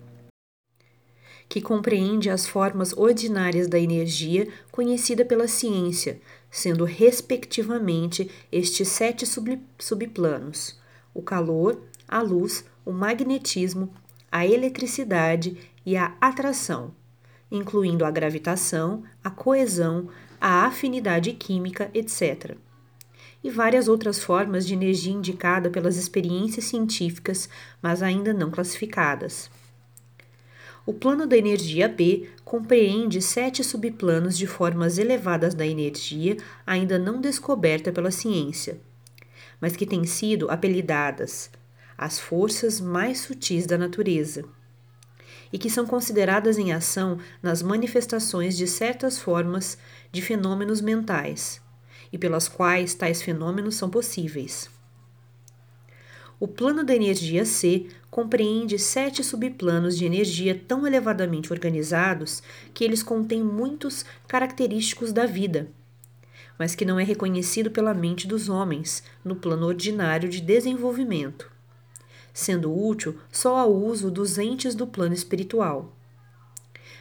que 1.48 1.60
compreende 1.60 2.28
as 2.28 2.48
formas 2.48 2.92
ordinárias 2.96 3.68
da 3.68 3.78
energia 3.78 4.48
conhecida 4.72 5.24
pela 5.24 5.46
ciência, 5.46 6.20
sendo 6.50 6.84
respectivamente 6.84 8.28
estes 8.50 8.88
sete 8.88 9.24
sub 9.24 9.56
subplanos: 9.78 10.76
o 11.18 11.22
calor, 11.22 11.82
a 12.06 12.22
luz, 12.22 12.64
o 12.84 12.92
magnetismo, 12.92 13.92
a 14.30 14.46
eletricidade 14.46 15.58
e 15.84 15.96
a 15.96 16.14
atração, 16.20 16.92
incluindo 17.50 18.04
a 18.04 18.10
gravitação, 18.10 19.02
a 19.22 19.28
coesão, 19.28 20.08
a 20.40 20.64
afinidade 20.64 21.32
química, 21.32 21.90
etc. 21.92 22.56
E 23.42 23.50
várias 23.50 23.88
outras 23.88 24.22
formas 24.22 24.64
de 24.64 24.74
energia 24.74 25.12
indicada 25.12 25.68
pelas 25.70 25.96
experiências 25.96 26.66
científicas, 26.66 27.48
mas 27.82 28.00
ainda 28.00 28.32
não 28.32 28.48
classificadas. 28.48 29.50
O 30.86 30.94
plano 30.94 31.26
da 31.26 31.36
energia 31.36 31.88
B 31.88 32.28
compreende 32.44 33.20
sete 33.20 33.64
subplanos 33.64 34.38
de 34.38 34.46
formas 34.46 34.98
elevadas 34.98 35.52
da 35.52 35.66
energia 35.66 36.36
ainda 36.64 36.96
não 36.96 37.20
descoberta 37.20 37.90
pela 37.90 38.12
ciência, 38.12 38.78
mas 39.60 39.76
que 39.76 39.86
têm 39.86 40.04
sido 40.04 40.50
apelidadas 40.50 41.50
as 41.96 42.18
forças 42.18 42.80
mais 42.80 43.20
sutis 43.20 43.66
da 43.66 43.76
natureza 43.76 44.44
e 45.52 45.58
que 45.58 45.70
são 45.70 45.86
consideradas 45.86 46.58
em 46.58 46.72
ação 46.72 47.18
nas 47.42 47.62
manifestações 47.62 48.56
de 48.56 48.66
certas 48.66 49.18
formas 49.18 49.78
de 50.12 50.22
fenômenos 50.22 50.80
mentais 50.80 51.60
e 52.12 52.18
pelas 52.18 52.48
quais 52.48 52.94
tais 52.94 53.20
fenômenos 53.20 53.74
são 53.74 53.90
possíveis. 53.90 54.70
O 56.40 56.46
plano 56.46 56.84
da 56.84 56.94
energia 56.94 57.44
C 57.44 57.86
compreende 58.10 58.78
sete 58.78 59.24
subplanos 59.24 59.98
de 59.98 60.04
energia 60.04 60.54
tão 60.68 60.86
elevadamente 60.86 61.52
organizados 61.52 62.42
que 62.72 62.84
eles 62.84 63.02
contêm 63.02 63.42
muitos 63.42 64.04
característicos 64.28 65.12
da 65.12 65.26
vida, 65.26 65.68
mas 66.58 66.74
que 66.74 66.84
não 66.84 66.98
é 66.98 67.04
reconhecido 67.04 67.70
pela 67.70 67.94
mente 67.94 68.26
dos 68.26 68.48
homens 68.48 69.02
no 69.24 69.36
plano 69.36 69.66
ordinário 69.66 70.28
de 70.28 70.40
desenvolvimento, 70.40 71.50
sendo 72.32 72.74
útil 72.74 73.18
só 73.30 73.56
ao 73.56 73.72
uso 73.72 74.10
dos 74.10 74.38
entes 74.38 74.74
do 74.74 74.86
plano 74.86 75.14
espiritual. 75.14 75.96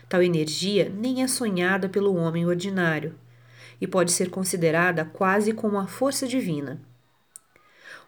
Tal 0.08 0.22
energia 0.22 0.90
nem 0.96 1.24
é 1.24 1.28
sonhada 1.28 1.90
pelo 1.90 2.16
homem 2.16 2.46
ordinário 2.46 3.16
e 3.82 3.88
pode 3.88 4.12
ser 4.12 4.30
considerada 4.30 5.04
quase 5.04 5.52
como 5.54 5.78
a 5.78 5.88
força 5.88 6.28
divina. 6.28 6.80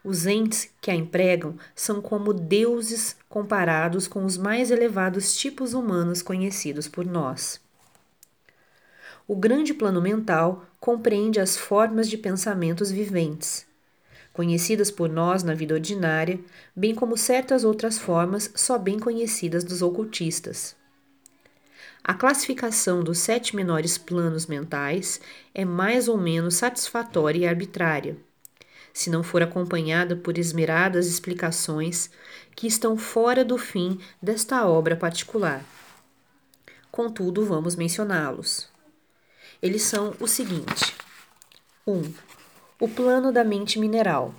Os 0.04 0.26
entes 0.26 0.74
que 0.80 0.90
a 0.90 0.96
empregam 0.96 1.58
são 1.76 2.02
como 2.02 2.34
deuses 2.34 3.18
comparados 3.28 4.08
com 4.08 4.24
os 4.24 4.38
mais 4.38 4.72
elevados 4.72 5.36
tipos 5.36 5.74
humanos 5.74 6.22
conhecidos 6.22 6.88
por 6.88 7.06
nós. 7.06 7.60
O 9.28 9.36
grande 9.36 9.74
plano 9.74 10.02
mental 10.02 10.66
compreende 10.80 11.40
as 11.40 11.58
formas 11.58 12.10
de 12.10 12.18
pensamentos 12.18 12.90
viventes, 12.92 13.66
conhecidas 14.34 14.90
por 14.90 15.10
nós 15.10 15.44
na 15.44 15.54
vida 15.54 15.74
ordinária, 15.74 16.40
bem 16.76 16.96
como 16.96 17.18
certas 17.18 17.64
outras 17.64 17.98
formas 17.98 18.52
só 18.56 18.78
bem 18.78 19.00
conhecidas 19.00 19.64
dos 19.64 19.82
ocultistas. 19.82 20.76
A 22.04 22.14
classificação 22.14 23.04
dos 23.04 23.20
sete 23.20 23.56
menores 23.56 23.98
planos 23.98 24.46
mentais 24.46 25.20
é 25.54 25.66
mais 25.66 26.08
ou 26.08 26.18
menos 26.18 26.56
satisfatória 26.56 27.40
e 27.40 27.48
arbitrária 27.48 28.18
se 28.94 29.10
não 29.10 29.24
for 29.24 29.42
acompanhada 29.42 30.16
por 30.16 30.38
esmeradas 30.38 31.08
explicações 31.08 32.10
que 32.56 32.68
estão 32.68 32.98
fora 32.98 33.46
do 33.46 33.58
fim 33.58 34.00
desta 34.22 34.68
obra 34.68 34.96
particular. 34.96 35.64
Contudo, 36.92 37.46
vamos 37.46 37.76
mencioná-los. 37.76 38.68
Eles 39.62 39.84
são 39.84 40.16
o 40.20 40.28
seguinte: 40.28 40.96
1. 41.86 41.94
Um, 41.94 42.14
o 42.80 42.88
plano 42.88 43.32
da 43.32 43.44
mente 43.44 43.80
mineral. 43.80 44.34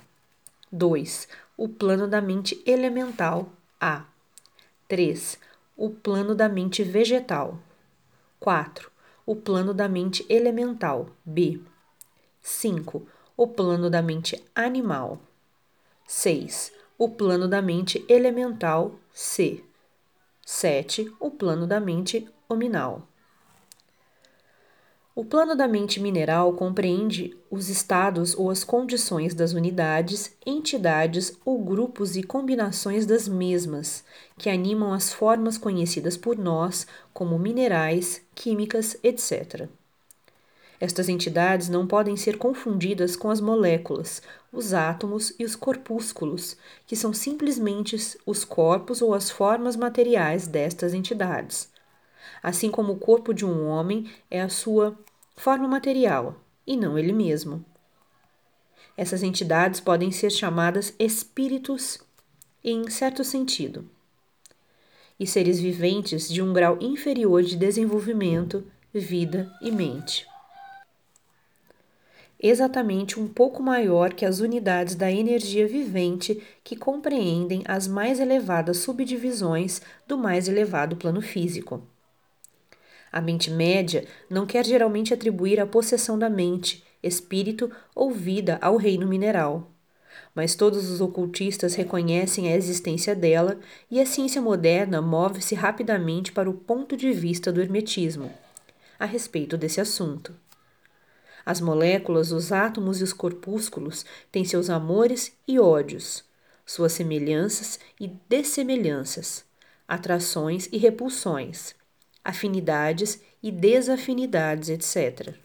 2. 0.71 1.27
O 1.57 1.67
plano 1.67 2.07
da 2.07 2.21
mente 2.21 2.61
elemental 2.65 3.49
A. 3.79 4.05
3. 4.87 5.37
O 5.77 5.89
plano 5.89 6.33
da 6.33 6.49
mente 6.49 6.83
vegetal. 6.83 7.59
4. 8.39 8.91
O 9.25 9.35
plano 9.35 9.73
da 9.73 9.87
mente 9.87 10.25
elemental 10.29 11.09
B. 11.25 11.61
5 12.41 13.07
o 13.41 13.47
plano 13.47 13.89
da 13.89 14.03
mente 14.03 14.39
animal. 14.53 15.19
6. 16.05 16.71
O 16.95 17.09
plano 17.09 17.47
da 17.47 17.59
mente 17.59 18.05
elemental 18.07 18.99
C. 19.11 19.63
7. 20.45 21.11
O 21.19 21.31
plano 21.31 21.65
da 21.65 21.79
mente 21.79 22.27
hominal. 22.47 23.07
O 25.13 25.25
plano 25.25 25.57
da 25.57 25.67
mente 25.67 25.99
mineral 25.99 26.53
compreende 26.53 27.35
os 27.49 27.67
estados 27.67 28.33
ou 28.33 28.49
as 28.49 28.63
condições 28.63 29.33
das 29.33 29.51
unidades, 29.51 30.31
entidades 30.45 31.37
ou 31.43 31.61
grupos 31.61 32.15
e 32.15 32.23
combinações 32.23 33.05
das 33.05 33.27
mesmas, 33.27 34.05
que 34.37 34.49
animam 34.49 34.93
as 34.93 35.11
formas 35.11 35.57
conhecidas 35.57 36.15
por 36.15 36.37
nós 36.37 36.87
como 37.13 37.37
minerais, 37.37 38.21
químicas, 38.33 38.95
etc. 39.03 39.67
Estas 40.79 41.09
entidades 41.09 41.67
não 41.67 41.85
podem 41.85 42.15
ser 42.15 42.37
confundidas 42.37 43.17
com 43.17 43.29
as 43.29 43.41
moléculas, 43.41 44.21
os 44.51 44.73
átomos 44.73 45.33
e 45.37 45.43
os 45.43 45.57
corpúsculos, 45.57 46.55
que 46.87 46.95
são 46.95 47.11
simplesmente 47.11 47.97
os 48.25 48.45
corpos 48.45 49.01
ou 49.01 49.13
as 49.13 49.29
formas 49.29 49.75
materiais 49.75 50.47
destas 50.47 50.93
entidades. 50.93 51.70
Assim 52.41 52.69
como 52.69 52.93
o 52.93 52.97
corpo 52.97 53.33
de 53.33 53.45
um 53.45 53.67
homem 53.67 54.09
é 54.29 54.41
a 54.41 54.49
sua 54.49 54.97
forma 55.35 55.67
material 55.67 56.35
e 56.65 56.75
não 56.75 56.97
ele 56.97 57.13
mesmo. 57.13 57.63
Essas 58.97 59.23
entidades 59.23 59.79
podem 59.79 60.11
ser 60.11 60.29
chamadas 60.29 60.93
espíritos 60.99 61.99
em 62.63 62.89
certo 62.89 63.23
sentido, 63.23 63.89
e 65.19 65.25
seres 65.25 65.59
viventes 65.59 66.29
de 66.29 66.41
um 66.41 66.53
grau 66.53 66.77
inferior 66.79 67.41
de 67.41 67.55
desenvolvimento, 67.55 68.63
vida 68.93 69.51
e 69.61 69.71
mente 69.71 70.27
exatamente 72.41 73.19
um 73.19 73.27
pouco 73.27 73.61
maior 73.61 74.13
que 74.13 74.25
as 74.25 74.39
unidades 74.39 74.95
da 74.95 75.11
energia 75.11 75.67
vivente 75.67 76.41
que 76.63 76.75
compreendem 76.75 77.61
as 77.67 77.87
mais 77.87 78.19
elevadas 78.19 78.77
subdivisões 78.77 79.81
do 80.07 80.17
mais 80.17 80.47
elevado 80.47 80.95
plano 80.95 81.21
físico. 81.21 81.83
A 83.11 83.19
mente 83.19 83.51
média 83.51 84.05
não 84.29 84.45
quer 84.45 84.65
geralmente 84.65 85.13
atribuir 85.13 85.59
a 85.59 85.65
possessão 85.65 86.17
da 86.17 86.29
mente, 86.29 86.83
espírito 87.03 87.71
ou 87.93 88.11
vida 88.11 88.57
ao 88.61 88.77
reino 88.77 89.07
mineral. 89.07 89.69
Mas 90.33 90.55
todos 90.55 90.89
os 90.89 91.01
ocultistas 91.01 91.75
reconhecem 91.75 92.51
a 92.51 92.55
existência 92.55 93.15
dela 93.15 93.59
e 93.89 93.99
a 93.99 94.05
ciência 94.05 94.41
moderna 94.41 95.01
move-se 95.01 95.55
rapidamente 95.55 96.31
para 96.31 96.49
o 96.49 96.53
ponto 96.53 96.95
de 96.95 97.11
vista 97.11 97.51
do 97.51 97.61
hermetismo 97.61 98.31
a 99.01 99.05
respeito 99.05 99.57
desse 99.57 99.81
assunto. 99.81 100.31
As 101.43 101.59
moléculas, 101.59 102.31
os 102.31 102.51
átomos 102.51 103.01
e 103.01 103.03
os 103.03 103.11
corpúsculos 103.11 104.05
têm 104.31 104.45
seus 104.45 104.69
amores 104.69 105.33
e 105.47 105.59
ódios, 105.59 106.23
suas 106.63 106.93
semelhanças 106.93 107.79
e 107.99 108.07
dessemelhanças, 108.29 109.43
atrações 109.87 110.69
e 110.71 110.77
repulsões, 110.77 111.73
afinidades 112.23 113.21
e 113.41 113.51
desafinidades, 113.51 114.69
etc. 114.69 115.35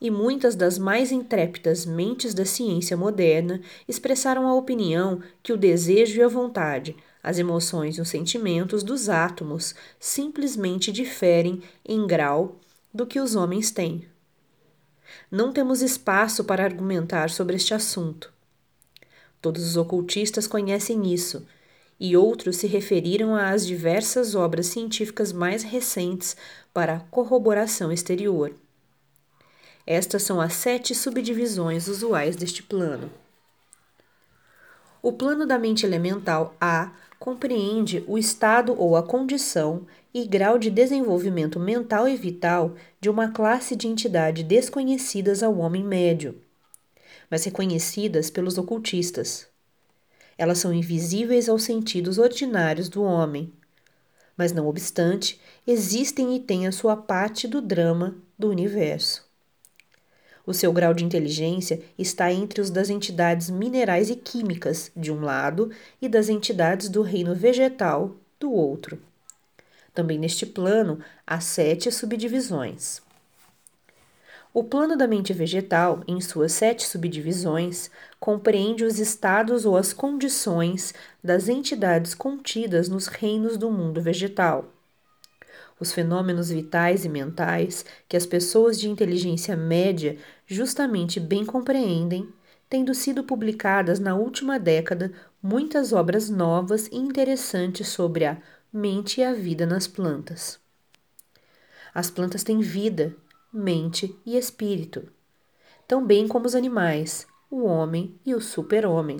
E 0.00 0.10
muitas 0.10 0.54
das 0.54 0.78
mais 0.78 1.12
intrépidas 1.12 1.84
mentes 1.84 2.32
da 2.32 2.44
ciência 2.44 2.96
moderna 2.96 3.60
expressaram 3.86 4.46
a 4.46 4.54
opinião 4.54 5.20
que 5.42 5.52
o 5.52 5.56
desejo 5.56 6.20
e 6.20 6.22
a 6.22 6.28
vontade, 6.28 6.96
as 7.22 7.38
emoções 7.38 7.98
e 7.98 8.00
os 8.00 8.08
sentimentos 8.08 8.82
dos 8.82 9.08
átomos 9.08 9.74
simplesmente 9.98 10.90
diferem 10.90 11.62
em 11.84 12.06
grau 12.06 12.58
do 12.92 13.06
que 13.06 13.20
os 13.20 13.36
homens 13.36 13.70
têm. 13.70 14.08
Não 15.30 15.52
temos 15.52 15.82
espaço 15.82 16.44
para 16.44 16.64
argumentar 16.64 17.30
sobre 17.30 17.56
este 17.56 17.74
assunto. 17.74 18.32
Todos 19.40 19.64
os 19.64 19.76
ocultistas 19.76 20.46
conhecem 20.46 21.12
isso, 21.12 21.46
e 22.00 22.16
outros 22.16 22.56
se 22.56 22.66
referiram 22.66 23.36
às 23.36 23.66
diversas 23.66 24.34
obras 24.34 24.66
científicas 24.68 25.32
mais 25.32 25.62
recentes 25.62 26.34
para 26.72 27.00
corroboração 27.10 27.92
exterior. 27.92 28.54
Estas 29.86 30.22
são 30.22 30.40
as 30.40 30.54
sete 30.54 30.94
subdivisões 30.94 31.88
usuais 31.88 32.36
deste 32.36 32.62
plano. 32.62 33.10
O 35.02 35.12
plano 35.12 35.46
da 35.46 35.58
mente 35.58 35.84
elemental 35.84 36.54
A 36.60 36.92
compreende 37.18 38.02
o 38.08 38.16
estado 38.16 38.74
ou 38.78 38.96
a 38.96 39.02
condição 39.02 39.86
e 40.12 40.26
grau 40.26 40.58
de 40.58 40.70
desenvolvimento 40.70 41.60
mental 41.60 42.08
e 42.08 42.16
vital 42.16 42.74
de 42.98 43.10
uma 43.10 43.30
classe 43.30 43.76
de 43.76 43.86
entidade 43.86 44.42
desconhecidas 44.42 45.42
ao 45.42 45.58
homem 45.58 45.84
médio, 45.84 46.40
mas 47.30 47.44
reconhecidas 47.44 48.30
pelos 48.30 48.56
ocultistas. 48.56 49.49
Elas 50.40 50.56
são 50.56 50.72
invisíveis 50.72 51.50
aos 51.50 51.64
sentidos 51.64 52.16
ordinários 52.16 52.88
do 52.88 53.02
homem, 53.02 53.52
mas 54.38 54.52
não 54.52 54.68
obstante, 54.68 55.38
existem 55.66 56.34
e 56.34 56.40
têm 56.40 56.66
a 56.66 56.72
sua 56.72 56.96
parte 56.96 57.46
do 57.46 57.60
drama 57.60 58.16
do 58.38 58.48
universo. 58.48 59.22
O 60.46 60.54
seu 60.54 60.72
grau 60.72 60.94
de 60.94 61.04
inteligência 61.04 61.82
está 61.98 62.32
entre 62.32 62.62
os 62.62 62.70
das 62.70 62.88
entidades 62.88 63.50
minerais 63.50 64.08
e 64.08 64.16
químicas, 64.16 64.90
de 64.96 65.12
um 65.12 65.20
lado, 65.20 65.70
e 66.00 66.08
das 66.08 66.30
entidades 66.30 66.88
do 66.88 67.02
reino 67.02 67.34
vegetal, 67.34 68.16
do 68.38 68.50
outro. 68.50 68.98
Também 69.92 70.18
neste 70.18 70.46
plano 70.46 71.00
há 71.26 71.38
sete 71.38 71.92
subdivisões. 71.92 73.02
O 74.52 74.64
plano 74.64 74.96
da 74.96 75.06
mente 75.06 75.32
vegetal, 75.32 76.02
em 76.08 76.20
suas 76.20 76.50
sete 76.52 76.84
subdivisões, 76.84 77.88
compreende 78.20 78.84
os 78.84 79.00
estados 79.00 79.64
ou 79.64 79.76
as 79.76 79.92
condições 79.92 80.94
das 81.24 81.48
entidades 81.48 82.14
contidas 82.14 82.88
nos 82.88 83.08
reinos 83.08 83.56
do 83.56 83.70
mundo 83.70 84.00
vegetal 84.00 84.70
os 85.80 85.92
fenômenos 85.92 86.50
vitais 86.50 87.06
e 87.06 87.08
mentais 87.08 87.84
que 88.06 88.16
as 88.16 88.26
pessoas 88.26 88.78
de 88.78 88.88
inteligência 88.88 89.56
média 89.56 90.18
justamente 90.46 91.18
bem 91.18 91.44
compreendem, 91.44 92.28
tendo 92.68 92.94
sido 92.94 93.24
publicadas 93.24 93.98
na 93.98 94.14
última 94.14 94.58
década 94.58 95.10
muitas 95.42 95.92
obras 95.92 96.28
novas 96.28 96.86
e 96.88 96.96
interessantes 96.96 97.88
sobre 97.88 98.26
a 98.26 98.36
mente 98.70 99.20
e 99.20 99.24
a 99.24 99.32
vida 99.32 99.64
nas 99.64 99.86
plantas. 99.86 100.60
As 101.92 102.10
plantas 102.10 102.44
têm 102.44 102.60
vida, 102.60 103.16
mente 103.52 104.14
e 104.24 104.36
espírito, 104.36 105.08
tão 105.88 106.06
bem 106.06 106.28
como 106.28 106.46
os 106.46 106.54
animais, 106.54 107.26
o 107.50 107.64
homem 107.64 108.14
e 108.24 108.32
o 108.32 108.40
super-homem. 108.40 109.18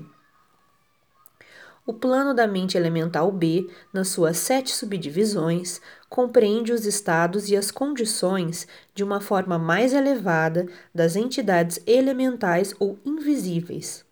O 1.84 1.92
plano 1.92 2.32
da 2.32 2.46
mente 2.46 2.76
elemental 2.76 3.32
B, 3.32 3.68
nas 3.92 4.08
suas 4.08 4.36
sete 4.36 4.70
subdivisões, 4.70 5.80
compreende 6.08 6.72
os 6.72 6.86
estados 6.86 7.50
e 7.50 7.56
as 7.56 7.72
condições 7.72 8.68
de 8.94 9.02
uma 9.02 9.20
forma 9.20 9.58
mais 9.58 9.92
elevada 9.92 10.68
das 10.94 11.16
entidades 11.16 11.80
elementais 11.86 12.72
ou 12.78 12.96
invisíveis, 13.04 14.04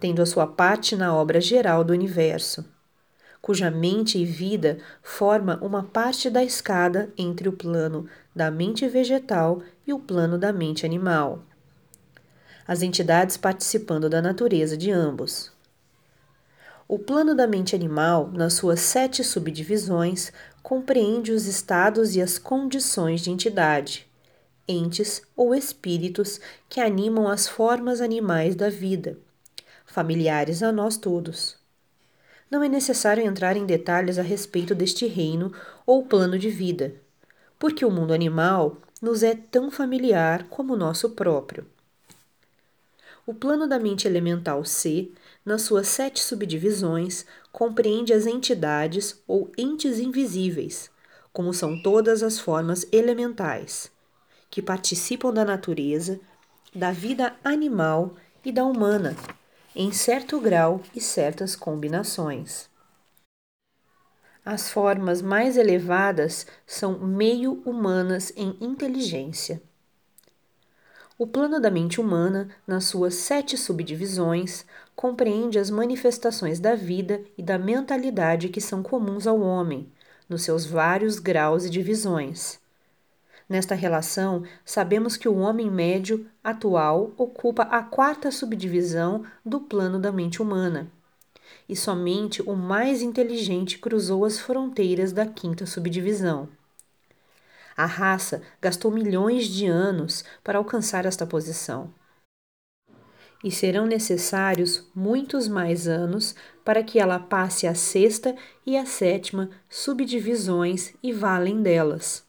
tendo 0.00 0.22
a 0.22 0.26
sua 0.26 0.46
parte 0.46 0.96
na 0.96 1.14
obra 1.14 1.40
geral 1.40 1.84
do 1.84 1.92
universo, 1.92 2.64
cuja 3.42 3.70
mente 3.70 4.16
e 4.16 4.24
vida 4.24 4.78
forma 5.02 5.58
uma 5.60 5.82
parte 5.82 6.30
da 6.30 6.42
escada 6.42 7.12
entre 7.18 7.48
o 7.48 7.52
plano 7.52 8.08
da 8.34 8.50
mente 8.50 8.88
vegetal 8.88 9.60
e 9.86 9.92
o 9.92 9.98
plano 9.98 10.38
da 10.38 10.52
mente 10.54 10.86
animal. 10.86 11.47
As 12.68 12.82
entidades 12.82 13.38
participando 13.38 14.10
da 14.10 14.20
natureza 14.20 14.76
de 14.76 14.90
ambos. 14.90 15.50
O 16.86 16.98
plano 16.98 17.34
da 17.34 17.46
mente 17.46 17.74
animal, 17.74 18.30
nas 18.30 18.52
suas 18.52 18.80
sete 18.80 19.24
subdivisões, 19.24 20.30
compreende 20.62 21.32
os 21.32 21.46
estados 21.46 22.14
e 22.14 22.20
as 22.20 22.38
condições 22.38 23.22
de 23.22 23.30
entidade, 23.30 24.06
entes 24.68 25.22
ou 25.34 25.54
espíritos 25.54 26.38
que 26.68 26.78
animam 26.78 27.26
as 27.26 27.48
formas 27.48 28.02
animais 28.02 28.54
da 28.54 28.68
vida, 28.68 29.16
familiares 29.86 30.62
a 30.62 30.70
nós 30.70 30.98
todos. 30.98 31.56
Não 32.50 32.62
é 32.62 32.68
necessário 32.68 33.24
entrar 33.24 33.56
em 33.56 33.64
detalhes 33.64 34.18
a 34.18 34.22
respeito 34.22 34.74
deste 34.74 35.06
reino 35.06 35.54
ou 35.86 36.04
plano 36.04 36.38
de 36.38 36.50
vida, 36.50 36.94
porque 37.58 37.82
o 37.82 37.90
mundo 37.90 38.12
animal 38.12 38.76
nos 39.00 39.22
é 39.22 39.34
tão 39.34 39.70
familiar 39.70 40.46
como 40.50 40.74
o 40.74 40.76
nosso 40.76 41.08
próprio. 41.10 41.66
O 43.28 43.34
plano 43.34 43.68
da 43.68 43.78
mente 43.78 44.08
elemental 44.08 44.64
C, 44.64 45.12
nas 45.44 45.60
suas 45.60 45.86
sete 45.86 46.18
subdivisões, 46.18 47.26
compreende 47.52 48.14
as 48.14 48.24
entidades 48.24 49.22
ou 49.28 49.52
entes 49.58 49.98
invisíveis, 49.98 50.90
como 51.30 51.52
são 51.52 51.78
todas 51.82 52.22
as 52.22 52.40
formas 52.40 52.86
elementais, 52.90 53.92
que 54.48 54.62
participam 54.62 55.30
da 55.30 55.44
natureza, 55.44 56.18
da 56.74 56.90
vida 56.90 57.36
animal 57.44 58.16
e 58.42 58.50
da 58.50 58.64
humana, 58.64 59.14
em 59.76 59.92
certo 59.92 60.40
grau 60.40 60.80
e 60.96 61.00
certas 61.02 61.54
combinações. 61.54 62.70
As 64.42 64.70
formas 64.70 65.20
mais 65.20 65.58
elevadas 65.58 66.46
são 66.66 66.98
meio 66.98 67.62
humanas 67.66 68.32
em 68.34 68.56
inteligência. 68.58 69.67
O 71.20 71.26
plano 71.26 71.58
da 71.60 71.68
mente 71.68 72.00
humana, 72.00 72.48
nas 72.64 72.84
suas 72.84 73.14
sete 73.14 73.58
subdivisões, 73.58 74.64
compreende 74.94 75.58
as 75.58 75.68
manifestações 75.68 76.60
da 76.60 76.76
vida 76.76 77.20
e 77.36 77.42
da 77.42 77.58
mentalidade 77.58 78.48
que 78.48 78.60
são 78.60 78.84
comuns 78.84 79.26
ao 79.26 79.40
homem, 79.40 79.88
nos 80.28 80.44
seus 80.44 80.64
vários 80.64 81.18
graus 81.18 81.64
e 81.64 81.70
divisões. 81.70 82.60
Nesta 83.48 83.74
relação, 83.74 84.44
sabemos 84.64 85.16
que 85.16 85.28
o 85.28 85.38
homem 85.38 85.68
médio 85.68 86.24
atual 86.44 87.10
ocupa 87.16 87.62
a 87.62 87.82
quarta 87.82 88.30
subdivisão 88.30 89.24
do 89.44 89.58
plano 89.58 89.98
da 89.98 90.12
mente 90.12 90.40
humana. 90.40 90.86
E 91.68 91.74
somente 91.74 92.42
o 92.42 92.54
mais 92.54 93.02
inteligente 93.02 93.76
cruzou 93.78 94.24
as 94.24 94.38
fronteiras 94.38 95.12
da 95.12 95.26
quinta 95.26 95.66
subdivisão. 95.66 96.48
A 97.78 97.86
raça 97.86 98.42
gastou 98.60 98.90
milhões 98.90 99.46
de 99.46 99.64
anos 99.64 100.24
para 100.42 100.58
alcançar 100.58 101.06
esta 101.06 101.24
posição. 101.24 101.94
E 103.44 103.52
serão 103.52 103.86
necessários 103.86 104.90
muitos 104.92 105.46
mais 105.46 105.86
anos 105.86 106.34
para 106.64 106.82
que 106.82 106.98
ela 106.98 107.20
passe 107.20 107.68
a 107.68 107.76
sexta 107.76 108.34
e 108.66 108.76
a 108.76 108.84
sétima 108.84 109.48
subdivisões 109.70 110.92
e 111.00 111.12
vá 111.12 111.36
além 111.36 111.62
delas. 111.62 112.26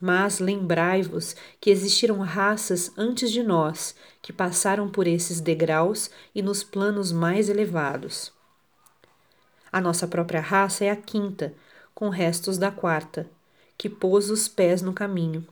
Mas 0.00 0.38
lembrai-vos 0.38 1.36
que 1.60 1.68
existiram 1.68 2.20
raças 2.20 2.90
antes 2.96 3.30
de 3.30 3.42
nós 3.42 3.94
que 4.22 4.32
passaram 4.32 4.88
por 4.88 5.06
esses 5.06 5.38
degraus 5.38 6.10
e 6.34 6.40
nos 6.40 6.64
planos 6.64 7.12
mais 7.12 7.50
elevados. 7.50 8.32
A 9.70 9.82
nossa 9.82 10.08
própria 10.08 10.40
raça 10.40 10.82
é 10.82 10.90
a 10.90 10.96
quinta, 10.96 11.52
com 11.94 12.08
restos 12.08 12.56
da 12.56 12.70
quarta 12.70 13.35
que 13.76 13.88
pôs 13.88 14.30
os 14.30 14.48
pés 14.48 14.82
no 14.82 14.92
caminho. 14.92 15.46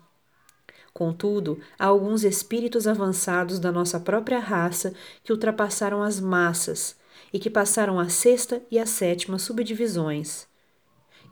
Contudo, 0.92 1.58
há 1.78 1.86
alguns 1.86 2.22
espíritos 2.22 2.86
avançados 2.86 3.58
da 3.58 3.72
nossa 3.72 3.98
própria 3.98 4.38
raça 4.38 4.94
que 5.24 5.32
ultrapassaram 5.32 6.02
as 6.02 6.20
massas 6.20 6.96
e 7.32 7.38
que 7.38 7.50
passaram 7.50 7.98
a 7.98 8.08
sexta 8.08 8.62
e 8.70 8.78
a 8.78 8.86
sétima 8.86 9.38
subdivisões. 9.38 10.46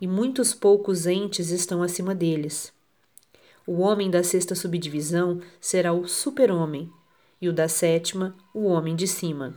E 0.01 0.07
muitos 0.07 0.53
poucos 0.53 1.07
entes 1.07 1.51
estão 1.51 1.81
acima 1.81 2.13
deles. 2.13 2.73
O 3.65 3.81
homem 3.81 4.11
da 4.11 4.25
sexta 4.25 4.57
subdivisão 4.57 5.41
será 5.61 5.93
o 5.93 6.09
super-homem, 6.09 6.91
e 7.41 7.49
o 7.49 7.53
da 7.53 7.69
sétima, 7.69 8.35
o 8.53 8.65
homem 8.65 8.97
de 8.97 9.07
cima. 9.07 9.57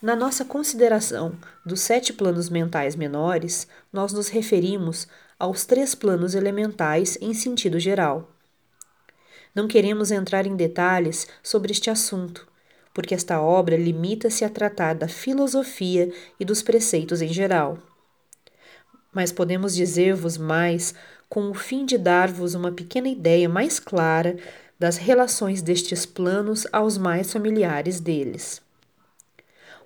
Na 0.00 0.14
nossa 0.14 0.44
consideração 0.44 1.36
dos 1.64 1.80
sete 1.80 2.12
planos 2.12 2.48
mentais 2.50 2.94
menores, 2.94 3.66
nós 3.92 4.12
nos 4.12 4.28
referimos 4.28 5.08
aos 5.38 5.64
três 5.64 5.94
planos 5.94 6.34
elementais 6.34 7.16
em 7.20 7.32
sentido 7.32 7.78
geral. 7.78 8.28
Não 9.54 9.68
queremos 9.68 10.10
entrar 10.10 10.46
em 10.46 10.56
detalhes 10.56 11.26
sobre 11.42 11.72
este 11.72 11.90
assunto, 11.90 12.46
porque 12.92 13.14
esta 13.14 13.40
obra 13.40 13.76
limita-se 13.76 14.44
a 14.44 14.50
tratar 14.50 14.94
da 14.94 15.08
filosofia 15.08 16.12
e 16.38 16.44
dos 16.44 16.62
preceitos 16.62 17.22
em 17.22 17.28
geral. 17.28 17.78
Mas 19.12 19.32
podemos 19.32 19.74
dizer-vos 19.74 20.36
mais 20.36 20.94
com 21.28 21.50
o 21.50 21.54
fim 21.54 21.84
de 21.84 21.98
dar-vos 21.98 22.54
uma 22.54 22.72
pequena 22.72 23.08
ideia 23.08 23.48
mais 23.48 23.78
clara 23.78 24.36
das 24.78 24.96
relações 24.96 25.60
destes 25.60 26.06
planos 26.06 26.66
aos 26.72 26.96
mais 26.96 27.32
familiares 27.32 28.00
deles. 28.00 28.67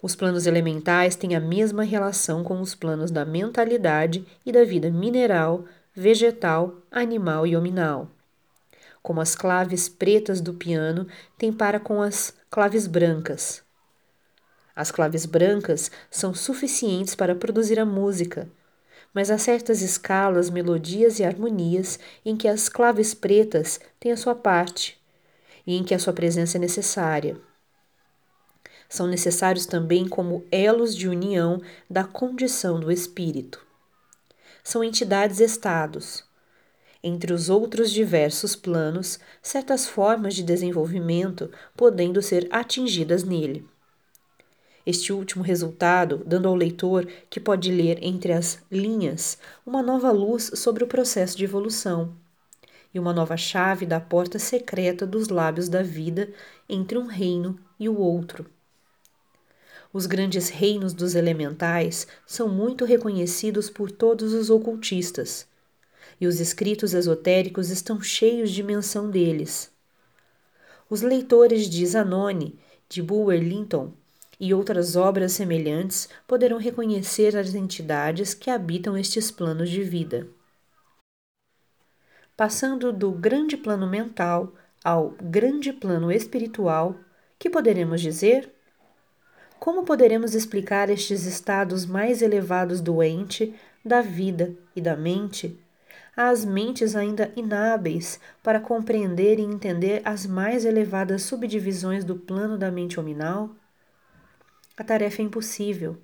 Os 0.02 0.16
planos 0.16 0.48
elementais 0.48 1.14
têm 1.14 1.36
a 1.36 1.40
mesma 1.40 1.84
relação 1.84 2.42
com 2.42 2.60
os 2.60 2.74
planos 2.74 3.12
da 3.12 3.24
mentalidade 3.24 4.26
e 4.44 4.50
da 4.50 4.64
vida 4.64 4.90
mineral, 4.90 5.64
vegetal, 5.94 6.74
animal 6.90 7.46
e 7.46 7.56
hominal. 7.56 8.10
Como 9.00 9.20
as 9.20 9.36
claves 9.36 9.88
pretas 9.88 10.40
do 10.40 10.54
piano 10.54 11.06
têm 11.38 11.52
para 11.52 11.78
com 11.78 12.02
as 12.02 12.34
claves 12.50 12.88
brancas. 12.88 13.62
As 14.74 14.90
claves 14.90 15.24
brancas 15.24 15.88
são 16.10 16.34
suficientes 16.34 17.14
para 17.14 17.36
produzir 17.36 17.78
a 17.78 17.86
música, 17.86 18.50
mas 19.14 19.30
há 19.30 19.38
certas 19.38 19.82
escalas, 19.82 20.50
melodias 20.50 21.20
e 21.20 21.24
harmonias 21.24 22.00
em 22.24 22.36
que 22.36 22.48
as 22.48 22.68
claves 22.68 23.14
pretas 23.14 23.78
têm 24.00 24.10
a 24.10 24.16
sua 24.16 24.34
parte 24.34 25.00
e 25.64 25.76
em 25.76 25.84
que 25.84 25.94
a 25.94 25.98
sua 26.00 26.12
presença 26.12 26.58
é 26.58 26.60
necessária 26.60 27.36
são 28.92 29.06
necessários 29.06 29.64
também 29.64 30.06
como 30.06 30.44
elos 30.52 30.94
de 30.94 31.08
união 31.08 31.62
da 31.88 32.04
condição 32.04 32.78
do 32.78 32.92
espírito. 32.92 33.64
São 34.62 34.84
entidades-estados. 34.84 36.22
Entre 37.02 37.32
os 37.32 37.48
outros 37.48 37.90
diversos 37.90 38.54
planos, 38.54 39.18
certas 39.40 39.86
formas 39.86 40.34
de 40.34 40.42
desenvolvimento 40.42 41.50
podendo 41.74 42.20
ser 42.20 42.46
atingidas 42.50 43.24
nele. 43.24 43.66
Este 44.84 45.10
último 45.10 45.42
resultado, 45.42 46.22
dando 46.26 46.46
ao 46.46 46.54
leitor 46.54 47.08
que 47.30 47.40
pode 47.40 47.72
ler 47.72 47.98
entre 48.02 48.34
as 48.34 48.58
linhas 48.70 49.38
uma 49.64 49.82
nova 49.82 50.10
luz 50.10 50.50
sobre 50.56 50.84
o 50.84 50.86
processo 50.86 51.34
de 51.38 51.44
evolução, 51.44 52.14
e 52.92 52.98
uma 52.98 53.14
nova 53.14 53.38
chave 53.38 53.86
da 53.86 53.98
porta 53.98 54.38
secreta 54.38 55.06
dos 55.06 55.28
lábios 55.28 55.66
da 55.66 55.82
vida 55.82 56.30
entre 56.68 56.98
um 56.98 57.06
reino 57.06 57.58
e 57.80 57.88
o 57.88 57.98
outro. 57.98 58.44
Os 59.92 60.06
grandes 60.06 60.48
reinos 60.48 60.94
dos 60.94 61.14
elementais 61.14 62.06
são 62.26 62.48
muito 62.48 62.84
reconhecidos 62.84 63.68
por 63.68 63.90
todos 63.90 64.32
os 64.32 64.48
ocultistas, 64.48 65.46
e 66.18 66.26
os 66.26 66.40
escritos 66.40 66.94
esotéricos 66.94 67.68
estão 67.68 68.00
cheios 68.00 68.50
de 68.50 68.62
menção 68.62 69.10
deles. 69.10 69.70
Os 70.88 71.02
leitores 71.02 71.68
de 71.68 71.84
Zanoni, 71.86 72.58
de 72.88 73.02
Bulwer 73.02 73.42
Linton 73.42 73.92
e 74.40 74.54
outras 74.54 74.96
obras 74.96 75.32
semelhantes 75.32 76.08
poderão 76.26 76.58
reconhecer 76.58 77.36
as 77.36 77.54
entidades 77.54 78.34
que 78.34 78.50
habitam 78.50 78.96
estes 78.96 79.30
planos 79.30 79.68
de 79.68 79.82
vida. 79.82 80.26
Passando 82.36 82.92
do 82.92 83.12
grande 83.12 83.56
plano 83.56 83.86
mental 83.86 84.54
ao 84.82 85.10
grande 85.22 85.72
plano 85.72 86.10
espiritual, 86.10 86.96
que 87.38 87.50
poderemos 87.50 88.00
dizer? 88.00 88.52
Como 89.62 89.84
poderemos 89.84 90.34
explicar 90.34 90.90
estes 90.90 91.24
estados 91.24 91.86
mais 91.86 92.20
elevados 92.20 92.80
do 92.80 93.00
ente, 93.00 93.54
da 93.84 94.02
vida 94.02 94.56
e 94.74 94.80
da 94.80 94.96
mente 94.96 95.56
às 96.16 96.44
mentes 96.44 96.96
ainda 96.96 97.32
inábeis 97.36 98.18
para 98.42 98.58
compreender 98.58 99.38
e 99.38 99.42
entender 99.42 100.02
as 100.04 100.26
mais 100.26 100.64
elevadas 100.64 101.22
subdivisões 101.22 102.04
do 102.04 102.16
plano 102.16 102.58
da 102.58 102.72
mente 102.72 102.98
hominal? 102.98 103.50
A 104.76 104.82
tarefa 104.82 105.22
é 105.22 105.26
impossível. 105.26 105.96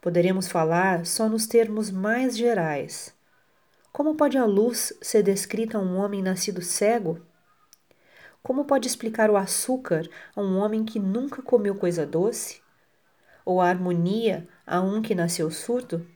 Poderemos 0.00 0.46
falar 0.46 1.04
só 1.04 1.28
nos 1.28 1.48
termos 1.48 1.90
mais 1.90 2.36
gerais. 2.36 3.12
Como 3.92 4.14
pode 4.14 4.38
a 4.38 4.44
luz 4.44 4.92
ser 5.02 5.24
descrita 5.24 5.76
a 5.76 5.80
um 5.80 5.96
homem 5.96 6.22
nascido 6.22 6.62
cego? 6.62 7.20
Como 8.46 8.66
pode 8.66 8.86
explicar 8.86 9.30
o 9.30 9.38
açúcar 9.38 10.06
a 10.36 10.42
um 10.42 10.58
homem 10.58 10.84
que 10.84 10.98
nunca 10.98 11.40
comeu 11.40 11.74
coisa 11.74 12.04
doce? 12.04 12.60
Ou 13.42 13.58
a 13.58 13.70
harmonia 13.70 14.46
a 14.66 14.82
um 14.82 15.00
que 15.00 15.14
nasceu 15.14 15.50
surdo? 15.50 16.06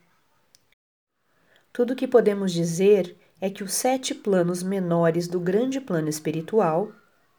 Tudo 1.73 1.95
o 1.95 1.97
que 1.97 2.07
podemos 2.07 2.53
dizer 2.53 3.17
é 3.41 3.49
que 3.49 3.65
os 3.65 3.73
sete 3.73 4.15
planos 4.15 4.63
menores 4.63 5.27
do 5.27 5.41
grande 5.41 5.81
plano 5.81 6.11
espiritual, 6.11 6.93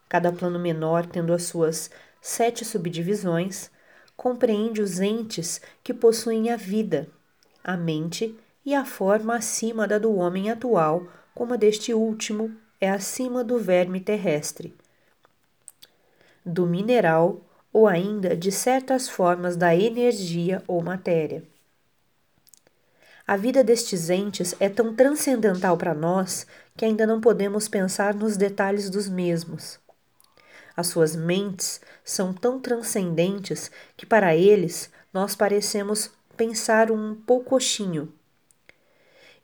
cada 0.08 0.32
plano 0.32 0.58
menor 0.58 1.06
tendo 1.06 1.32
as 1.32 1.44
suas 1.44 1.88
sete 2.20 2.64
subdivisões, 2.64 3.70
compreende 4.16 4.82
os 4.82 4.98
entes 4.98 5.60
que 5.84 5.94
possuem 5.94 6.50
a 6.50 6.56
vida, 6.56 7.08
a 7.62 7.76
mente 7.76 8.36
e 8.66 8.74
a 8.74 8.84
forma 8.84 9.36
acima 9.36 9.86
da 9.86 9.98
do 9.98 10.16
homem 10.16 10.50
atual, 10.50 11.06
como 11.32 11.54
a 11.54 11.56
deste 11.56 11.94
último 11.94 12.56
é 12.80 12.90
acima 12.90 13.44
do 13.44 13.56
verme 13.56 14.00
terrestre 14.00 14.79
do 16.44 16.66
mineral 16.66 17.40
ou 17.72 17.86
ainda 17.86 18.36
de 18.36 18.50
certas 18.50 19.08
formas 19.08 19.56
da 19.56 19.74
energia 19.74 20.62
ou 20.66 20.82
matéria. 20.82 21.42
A 23.26 23.36
vida 23.36 23.62
destes 23.62 24.10
entes 24.10 24.56
é 24.58 24.68
tão 24.68 24.94
transcendental 24.94 25.76
para 25.76 25.94
nós 25.94 26.46
que 26.76 26.84
ainda 26.84 27.06
não 27.06 27.20
podemos 27.20 27.68
pensar 27.68 28.12
nos 28.12 28.36
detalhes 28.36 28.90
dos 28.90 29.08
mesmos. 29.08 29.78
As 30.76 30.88
suas 30.88 31.14
mentes 31.14 31.80
são 32.04 32.32
tão 32.32 32.58
transcendentes 32.58 33.70
que 33.96 34.04
para 34.04 34.34
eles 34.34 34.90
nós 35.12 35.36
parecemos 35.36 36.10
pensar 36.36 36.90
um 36.90 37.14
poucochinho. 37.14 38.12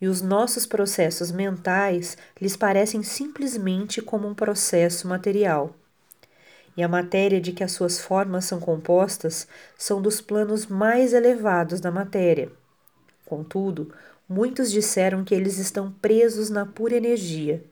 E 0.00 0.08
os 0.08 0.20
nossos 0.20 0.66
processos 0.66 1.30
mentais 1.30 2.16
lhes 2.40 2.56
parecem 2.56 3.02
simplesmente 3.02 4.02
como 4.02 4.26
um 4.26 4.34
processo 4.34 5.06
material 5.06 5.74
e 6.76 6.82
a 6.82 6.88
matéria 6.88 7.40
de 7.40 7.52
que 7.52 7.64
as 7.64 7.72
suas 7.72 8.00
formas 8.00 8.44
são 8.44 8.60
compostas 8.60 9.48
são 9.78 10.02
dos 10.02 10.20
planos 10.20 10.66
mais 10.66 11.12
elevados 11.12 11.80
da 11.80 11.90
matéria. 11.90 12.52
Contudo, 13.24 13.92
muitos 14.28 14.70
disseram 14.70 15.24
que 15.24 15.34
eles 15.34 15.58
estão 15.58 15.90
presos 15.90 16.50
na 16.50 16.66
pura 16.66 16.96
energia. 16.96 17.64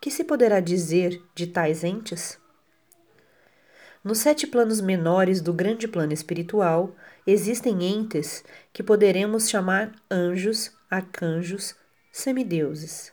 Que 0.00 0.10
se 0.10 0.22
poderá 0.22 0.60
dizer 0.60 1.22
de 1.34 1.46
tais 1.46 1.82
entes? 1.82 2.38
Nos 4.04 4.18
sete 4.18 4.46
planos 4.46 4.80
menores 4.80 5.40
do 5.40 5.52
grande 5.52 5.88
plano 5.88 6.12
espiritual, 6.12 6.94
existem 7.26 7.82
entes 7.82 8.44
que 8.72 8.82
poderemos 8.82 9.48
chamar 9.48 9.92
anjos, 10.08 10.70
arcanjos, 10.88 11.74
semideuses. 12.12 13.12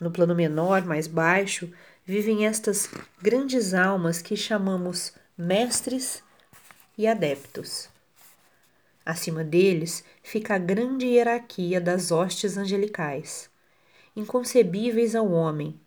No 0.00 0.10
plano 0.10 0.34
menor, 0.34 0.86
mais 0.86 1.06
baixo, 1.06 1.70
vivem 2.04 2.46
estas 2.46 2.88
grandes 3.20 3.72
almas 3.72 4.20
que 4.20 4.36
chamamos 4.36 5.14
mestres 5.36 6.22
e 6.98 7.06
adeptos. 7.06 7.88
Acima 9.04 9.42
deles 9.42 10.04
fica 10.22 10.54
a 10.54 10.58
grande 10.58 11.06
hierarquia 11.06 11.80
das 11.80 12.10
hostes 12.10 12.56
angelicais, 12.56 13.50
inconcebíveis 14.14 15.14
ao 15.14 15.30
homem, 15.30 15.78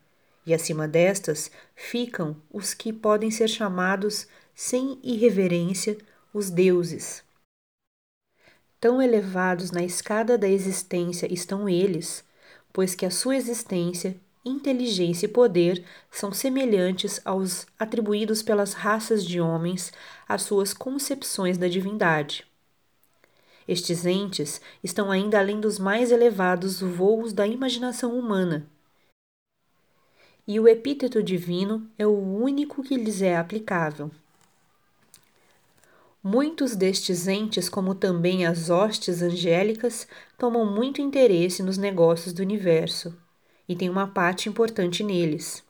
e 0.46 0.54
acima 0.54 0.88
destas 0.88 1.52
ficam 1.76 2.36
os 2.52 2.74
que 2.74 2.92
podem 2.94 3.30
ser 3.30 3.48
chamados, 3.48 4.28
sem 4.56 5.00
irreverência, 5.04 5.98
os 6.34 6.50
deuses. 6.50 7.24
Tão 8.80 9.02
elevados 9.02 9.72
na 9.72 9.84
escada 9.84 10.38
da 10.38 10.48
existência 10.48 11.32
estão 11.32 11.68
eles, 11.68 12.24
pois 12.72 12.96
que 12.96 13.06
a 13.06 13.12
sua 13.12 13.36
existência 13.36 14.16
inteligência 14.48 15.26
e 15.26 15.30
poder 15.30 15.84
são 16.10 16.32
semelhantes 16.32 17.22
aos 17.24 17.68
atribuídos 17.78 18.42
pelas 18.42 18.74
raças 18.74 19.24
de 19.26 19.40
homens 19.40 19.92
às 20.28 20.44
suas 20.44 20.74
concepções 20.74 21.58
da 21.58 21.68
divindade. 21.68 22.46
Estes 23.68 24.06
entes 24.06 24.62
estão 24.84 25.12
ainda 25.12 25.38
além 25.38 25.60
dos 25.60 25.78
mais 25.78 26.12
elevados 26.12 26.80
voos 26.80 27.34
da 27.34 27.46
imaginação 27.46 28.18
humana. 28.18 28.66
E 30.48 30.60
o 30.60 30.68
epíteto 30.68 31.22
divino 31.22 31.86
é 31.98 32.08
o 32.08 32.18
único 32.18 32.82
que 32.82 32.96
lhes 32.96 33.22
é 33.22 33.36
aplicável. 33.36 34.10
Muitos 36.24 36.76
destes 36.76 37.28
entes, 37.28 37.68
como 37.68 37.94
também 37.94 38.46
as 38.46 38.70
hostes 38.70 39.22
angélicas, 39.22 40.08
tomam 40.38 40.66
muito 40.66 41.02
interesse 41.02 41.62
nos 41.62 41.78
negócios 41.78 42.34
do 42.34 42.42
universo 42.42 43.16
e 43.68 43.76
tem 43.76 43.90
uma 43.90 44.08
parte 44.08 44.50
importante 44.50 45.04
neles. 45.04 45.64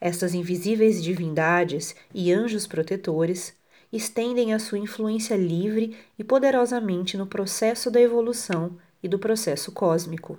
Estas 0.00 0.34
invisíveis 0.34 1.02
divindades 1.02 1.94
e 2.14 2.32
anjos 2.32 2.66
protetores 2.66 3.54
estendem 3.92 4.52
a 4.52 4.58
sua 4.58 4.78
influência 4.78 5.36
livre 5.36 5.96
e 6.18 6.24
poderosamente 6.24 7.16
no 7.16 7.26
processo 7.26 7.90
da 7.90 8.00
evolução 8.00 8.76
e 9.02 9.08
do 9.08 9.18
processo 9.18 9.72
cósmico. 9.72 10.38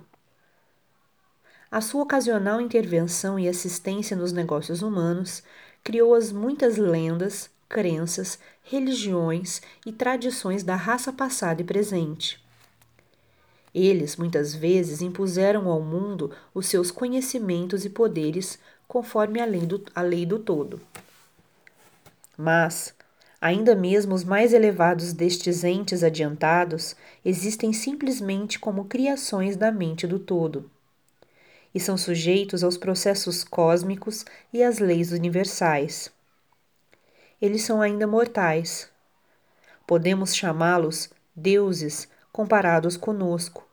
A 1.70 1.80
sua 1.80 2.02
ocasional 2.02 2.60
intervenção 2.60 3.38
e 3.38 3.48
assistência 3.48 4.16
nos 4.16 4.32
negócios 4.32 4.80
humanos 4.80 5.42
criou 5.82 6.14
as 6.14 6.32
muitas 6.32 6.76
lendas, 6.76 7.50
crenças, 7.68 8.38
religiões 8.62 9.60
e 9.84 9.92
tradições 9.92 10.62
da 10.62 10.76
raça 10.76 11.12
passada 11.12 11.60
e 11.60 11.64
presente. 11.64 12.42
Eles, 13.74 14.16
muitas 14.16 14.54
vezes, 14.54 15.02
impuseram 15.02 15.68
ao 15.68 15.80
mundo 15.80 16.30
os 16.54 16.66
seus 16.66 16.90
conhecimentos 16.90 17.84
e 17.84 17.90
poderes 17.90 18.58
conforme 18.86 19.40
a 19.40 19.44
lei 19.44 19.66
do, 19.66 19.82
a 19.94 20.02
lei 20.02 20.24
do 20.24 20.38
todo. 20.38 20.80
Mas, 22.36 22.94
ainda 23.40 23.74
mesmo 23.74 24.14
os 24.14 24.24
mais 24.24 24.52
elevados 24.52 25.12
destes 25.12 25.64
entes 25.64 26.02
adiantados 26.02 26.96
existem 27.24 27.72
simplesmente 27.72 28.58
como 28.58 28.86
criações 28.86 29.56
da 29.56 29.70
mente 29.70 30.06
do 30.06 30.18
todo 30.18 30.70
e 31.74 31.80
são 31.80 31.96
sujeitos 31.96 32.64
aos 32.64 32.76
processos 32.76 33.44
cósmicos 33.44 34.24
e 34.52 34.62
às 34.62 34.78
leis 34.78 35.12
universais. 35.12 36.10
Eles 37.40 37.62
são 37.62 37.80
ainda 37.80 38.06
mortais. 38.06 38.90
Podemos 39.86 40.34
chamá-los 40.34 41.10
deuses 41.34 42.08
comparados 42.38 42.96
conosco, 42.96 43.68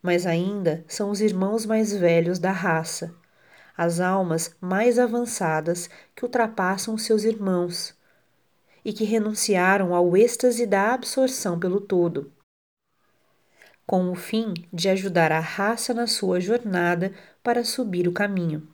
mas 0.00 0.24
ainda 0.24 0.84
são 0.86 1.10
os 1.10 1.20
irmãos 1.20 1.66
mais 1.66 1.92
velhos 1.92 2.38
da 2.38 2.52
raça, 2.52 3.12
as 3.76 3.98
almas 3.98 4.54
mais 4.60 4.96
avançadas 4.96 5.90
que 6.14 6.24
ultrapassam 6.24 6.96
seus 6.96 7.24
irmãos 7.24 7.92
e 8.84 8.92
que 8.92 9.02
renunciaram 9.02 9.92
ao 9.92 10.16
êxtase 10.16 10.66
da 10.66 10.94
absorção 10.94 11.58
pelo 11.58 11.80
todo, 11.80 12.32
com 13.84 14.08
o 14.08 14.14
fim 14.14 14.54
de 14.72 14.88
ajudar 14.88 15.32
a 15.32 15.40
raça 15.40 15.92
na 15.92 16.06
sua 16.06 16.40
jornada 16.40 17.12
para 17.42 17.64
subir 17.64 18.06
o 18.06 18.12
caminho. 18.12 18.68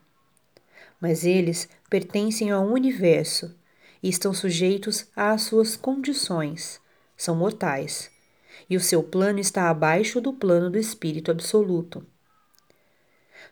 Mas 1.01 1.25
eles 1.25 1.71
pertencem 1.89 2.51
ao 2.51 2.67
universo 2.67 3.57
e 4.03 4.11
estão 4.11 4.35
sujeitos 4.35 5.07
às 5.17 5.41
suas 5.41 5.75
condições, 5.75 6.79
são 7.17 7.35
mortais 7.35 8.15
e 8.69 8.77
o 8.77 8.81
seu 8.81 9.03
plano 9.03 9.39
está 9.39 9.69
abaixo 9.69 10.21
do 10.21 10.33
plano 10.33 10.71
do 10.71 10.79
Espírito 10.79 11.31
Absoluto. 11.31 12.07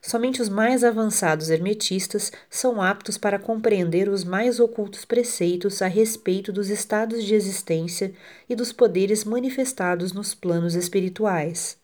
Somente 0.00 0.42
os 0.42 0.48
mais 0.48 0.84
avançados 0.84 1.48
hermetistas 1.48 2.30
são 2.50 2.82
aptos 2.82 3.16
para 3.16 3.38
compreender 3.38 4.08
os 4.08 4.22
mais 4.24 4.60
ocultos 4.60 5.04
preceitos 5.04 5.80
a 5.80 5.86
respeito 5.86 6.52
dos 6.52 6.68
estados 6.68 7.24
de 7.24 7.34
existência 7.34 8.12
e 8.48 8.54
dos 8.54 8.72
poderes 8.72 9.24
manifestados 9.24 10.12
nos 10.12 10.34
planos 10.34 10.74
espirituais. 10.74 11.78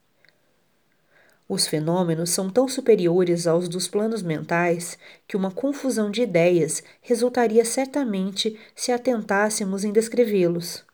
Os 1.48 1.66
fenômenos 1.66 2.30
são 2.30 2.48
tão 2.48 2.68
superiores 2.68 3.46
aos 3.46 3.68
dos 3.68 3.88
planos 3.88 4.22
mentais 4.22 4.96
que 5.26 5.36
uma 5.36 5.50
confusão 5.50 6.10
de 6.10 6.22
ideias 6.22 6.82
resultaria 7.00 7.64
certamente 7.64 8.56
se 8.76 8.92
atentássemos 8.92 9.82
em 9.82 9.90
descrevê-los. 9.90 10.84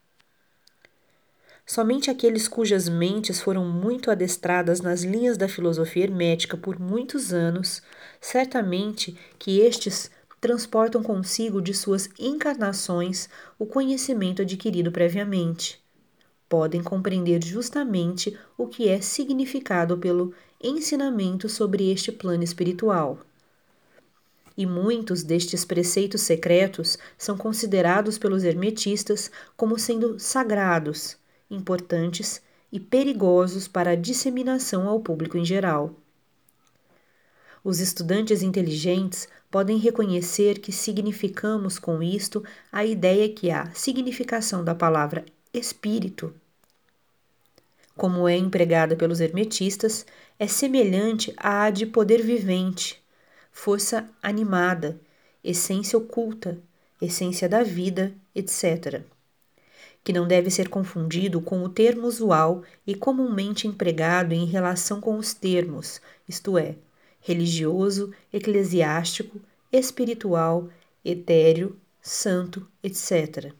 Somente 1.68 2.12
aqueles 2.12 2.46
cujas 2.46 2.88
mentes 2.88 3.40
foram 3.40 3.64
muito 3.64 4.08
adestradas 4.08 4.80
nas 4.80 5.02
linhas 5.02 5.36
da 5.36 5.48
filosofia 5.48 6.04
hermética 6.04 6.56
por 6.56 6.78
muitos 6.78 7.32
anos, 7.32 7.82
certamente 8.20 9.18
que 9.36 9.58
estes 9.58 10.08
transportam 10.40 11.02
consigo 11.02 11.60
de 11.60 11.74
suas 11.74 12.08
encarnações 12.20 13.28
o 13.58 13.66
conhecimento 13.66 14.42
adquirido 14.42 14.92
previamente. 14.92 15.82
Podem 16.48 16.84
compreender 16.84 17.42
justamente 17.42 18.38
o 18.56 18.68
que 18.68 18.88
é 18.88 19.00
significado 19.00 19.98
pelo 19.98 20.32
ensinamento 20.62 21.48
sobre 21.48 21.90
este 21.90 22.12
plano 22.12 22.44
espiritual. 22.44 23.18
E 24.56 24.64
muitos 24.64 25.24
destes 25.24 25.64
preceitos 25.64 26.20
secretos 26.20 26.96
são 27.18 27.36
considerados 27.36 28.18
pelos 28.18 28.44
hermetistas 28.44 29.32
como 29.56 29.76
sendo 29.76 30.16
sagrados 30.20 31.18
importantes 31.50 32.42
e 32.72 32.80
perigosos 32.80 33.68
para 33.68 33.90
a 33.90 33.96
disseminação 33.96 34.88
ao 34.88 35.00
público 35.00 35.38
em 35.38 35.44
geral. 35.44 35.94
Os 37.62 37.80
estudantes 37.80 38.42
inteligentes 38.42 39.28
podem 39.50 39.78
reconhecer 39.78 40.58
que 40.58 40.70
significamos 40.70 41.78
com 41.78 42.02
isto 42.02 42.44
a 42.70 42.84
ideia 42.84 43.28
que 43.28 43.50
a 43.50 43.70
significação 43.72 44.62
da 44.62 44.74
palavra 44.74 45.24
espírito, 45.52 46.34
como 47.96 48.28
é 48.28 48.36
empregada 48.36 48.94
pelos 48.94 49.20
hermetistas, 49.20 50.04
é 50.38 50.46
semelhante 50.46 51.32
à 51.36 51.70
de 51.70 51.86
poder 51.86 52.22
vivente, 52.22 53.02
força 53.50 54.08
animada, 54.22 55.00
essência 55.42 55.98
oculta, 55.98 56.58
essência 57.00 57.48
da 57.48 57.62
vida, 57.62 58.12
etc 58.34 59.15
que 60.06 60.12
não 60.12 60.24
deve 60.24 60.52
ser 60.52 60.68
confundido 60.68 61.40
com 61.40 61.64
o 61.64 61.68
termo 61.68 62.06
usual 62.06 62.62
e 62.86 62.94
comumente 62.94 63.66
empregado 63.66 64.32
em 64.32 64.44
relação 64.44 65.00
com 65.00 65.18
os 65.18 65.34
termos, 65.34 66.00
isto 66.28 66.56
é, 66.56 66.76
religioso, 67.20 68.14
eclesiástico, 68.32 69.40
espiritual, 69.72 70.68
etéreo, 71.04 71.76
santo, 72.00 72.64
etc. 72.84 73.52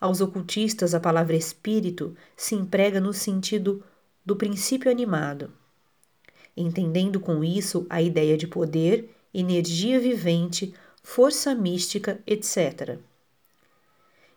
Aos 0.00 0.20
ocultistas, 0.20 0.94
a 0.94 1.00
palavra 1.00 1.34
espírito 1.34 2.16
se 2.36 2.54
emprega 2.54 3.00
no 3.00 3.12
sentido 3.12 3.82
do 4.24 4.36
princípio 4.36 4.88
animado, 4.88 5.50
entendendo 6.56 7.18
com 7.18 7.42
isso 7.42 7.84
a 7.90 8.00
ideia 8.00 8.36
de 8.36 8.46
poder, 8.46 9.12
energia 9.34 9.98
vivente, 9.98 10.72
força 11.02 11.52
mística, 11.52 12.22
etc. 12.24 13.00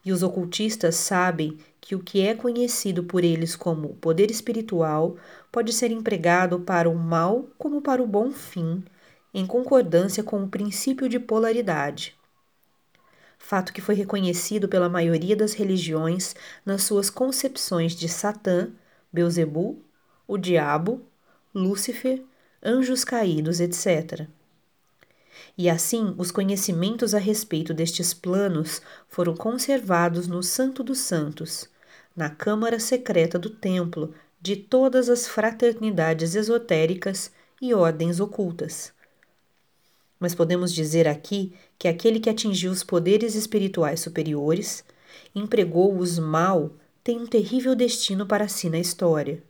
E 0.07 0.11
os 0.13 0.23
ocultistas 0.23 0.95
sabem 0.95 1.57
que 1.81 1.93
o 1.93 1.99
que 1.99 2.21
é 2.21 2.33
conhecido 2.33 3.03
por 3.03 3.25
eles 3.25 3.57
como 3.57 3.95
poder 3.95 4.31
espiritual 4.31 5.17
pode 5.51 5.73
ser 5.73 5.91
empregado 5.91 6.61
para 6.61 6.89
o 6.89 6.95
mal 6.95 7.49
como 7.57 7.81
para 7.81 8.01
o 8.01 8.07
bom 8.07 8.31
fim, 8.31 8.85
em 9.33 9.45
concordância 9.45 10.23
com 10.23 10.41
o 10.41 10.47
princípio 10.47 11.09
de 11.09 11.19
polaridade. 11.19 12.15
Fato 13.37 13.73
que 13.73 13.81
foi 13.81 13.95
reconhecido 13.95 14.69
pela 14.69 14.87
maioria 14.87 15.35
das 15.35 15.51
religiões 15.51 16.33
nas 16.65 16.83
suas 16.83 17.09
concepções 17.09 17.93
de 17.93 18.07
Satã, 18.07 18.69
Beuzebu, 19.11 19.83
o 20.25 20.37
diabo, 20.37 21.01
Lúcifer, 21.53 22.23
anjos 22.63 23.03
caídos, 23.03 23.59
etc. 23.59 24.25
E 25.57 25.69
assim, 25.69 26.13
os 26.17 26.31
conhecimentos 26.31 27.13
a 27.13 27.19
respeito 27.19 27.73
destes 27.73 28.13
planos 28.13 28.81
foram 29.07 29.35
conservados 29.35 30.27
no 30.27 30.43
Santo 30.43 30.83
dos 30.83 30.99
Santos, 30.99 31.69
na 32.15 32.29
câmara 32.29 32.79
secreta 32.79 33.37
do 33.37 33.49
templo 33.49 34.13
de 34.39 34.55
todas 34.55 35.09
as 35.09 35.27
fraternidades 35.27 36.35
esotéricas 36.35 37.31
e 37.61 37.73
ordens 37.73 38.19
ocultas. 38.19 38.93
Mas 40.19 40.33
podemos 40.33 40.73
dizer 40.73 41.07
aqui 41.07 41.53
que 41.77 41.87
aquele 41.87 42.19
que 42.19 42.29
atingiu 42.29 42.71
os 42.71 42.83
poderes 42.83 43.35
espirituais 43.35 43.99
superiores, 43.99 44.83
empregou-os 45.33 46.17
mal, 46.17 46.71
tem 47.03 47.19
um 47.19 47.27
terrível 47.27 47.75
destino 47.75 48.25
para 48.25 48.47
si 48.47 48.69
na 48.69 48.79
história. 48.79 49.43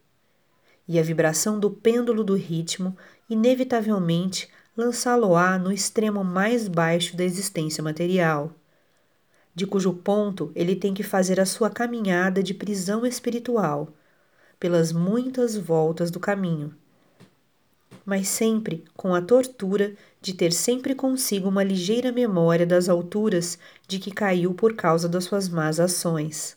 E 0.88 1.00
a 1.00 1.04
vibração 1.04 1.60
do 1.60 1.70
pêndulo 1.70 2.24
do 2.24 2.36
ritmo, 2.36 2.98
inevitavelmente, 3.30 4.50
lançá-lo-á 4.78 5.58
no 5.58 5.72
extremo 5.72 6.24
mais 6.24 6.68
baixo 6.68 7.18
da 7.18 7.24
existência 7.24 7.84
material, 7.84 8.54
de 9.56 9.66
cujo 9.66 9.92
ponto 9.92 10.52
ele 10.56 10.76
tem 10.76 10.94
que 10.94 11.02
fazer 11.02 11.40
a 11.40 11.48
sua 11.48 11.68
caminhada 11.68 12.44
de 12.44 12.54
prisão 12.54 13.04
espiritual, 13.04 13.90
pelas 14.60 14.92
muitas 14.92 15.58
voltas 15.58 16.12
do 16.12 16.20
caminho, 16.20 16.76
mas 18.06 18.28
sempre 18.28 18.86
com 18.96 19.16
a 19.16 19.22
tortura 19.22 19.96
de 20.22 20.34
ter 20.34 20.54
sempre 20.54 20.94
consigo 20.94 21.50
uma 21.50 21.64
ligeira 21.64 22.12
memória 22.12 22.66
das 22.66 22.88
alturas 22.88 23.58
de 23.88 23.98
que 23.98 24.12
caiu 24.12 24.54
por 24.54 24.76
causa 24.76 25.10
das 25.10 25.24
suas 25.24 25.50
más 25.50 25.80
ações. 25.80 26.56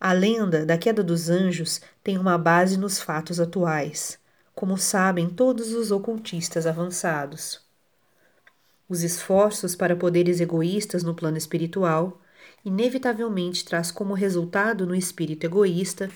A 0.00 0.12
lenda 0.12 0.66
da 0.66 0.76
queda 0.76 1.02
dos 1.04 1.30
anjos 1.30 1.80
tem 2.02 2.18
uma 2.18 2.36
base 2.36 2.76
nos 2.76 3.00
fatos 3.00 3.38
atuais 3.38 4.18
como 4.54 4.78
sabem 4.78 5.28
todos 5.28 5.72
os 5.72 5.90
ocultistas 5.90 6.66
avançados. 6.66 7.60
Os 8.88 9.02
esforços 9.02 9.74
para 9.74 9.96
poderes 9.96 10.40
egoístas 10.40 11.02
no 11.02 11.14
plano 11.14 11.36
espiritual 11.36 12.20
inevitavelmente 12.64 13.64
traz 13.64 13.90
como 13.90 14.14
resultado 14.14 14.86
no 14.86 14.94
espírito 14.94 15.44
egoísta 15.44 16.10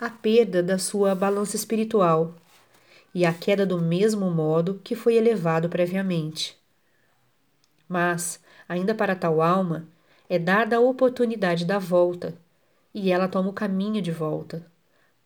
a 0.00 0.08
perda 0.08 0.62
da 0.62 0.78
sua 0.78 1.14
balança 1.14 1.56
espiritual 1.56 2.34
e 3.14 3.24
a 3.24 3.32
queda 3.32 3.66
do 3.66 3.78
mesmo 3.80 4.30
modo 4.30 4.80
que 4.84 4.94
foi 4.94 5.16
elevado 5.16 5.68
previamente. 5.68 6.56
Mas, 7.88 8.40
ainda 8.68 8.94
para 8.94 9.16
tal 9.16 9.40
alma, 9.40 9.86
é 10.28 10.38
dada 10.38 10.76
a 10.76 10.80
oportunidade 10.80 11.64
da 11.64 11.78
volta, 11.78 12.36
e 12.92 13.10
ela 13.10 13.28
toma 13.28 13.48
o 13.48 13.54
caminho 13.54 14.02
de 14.02 14.10
volta 14.10 14.66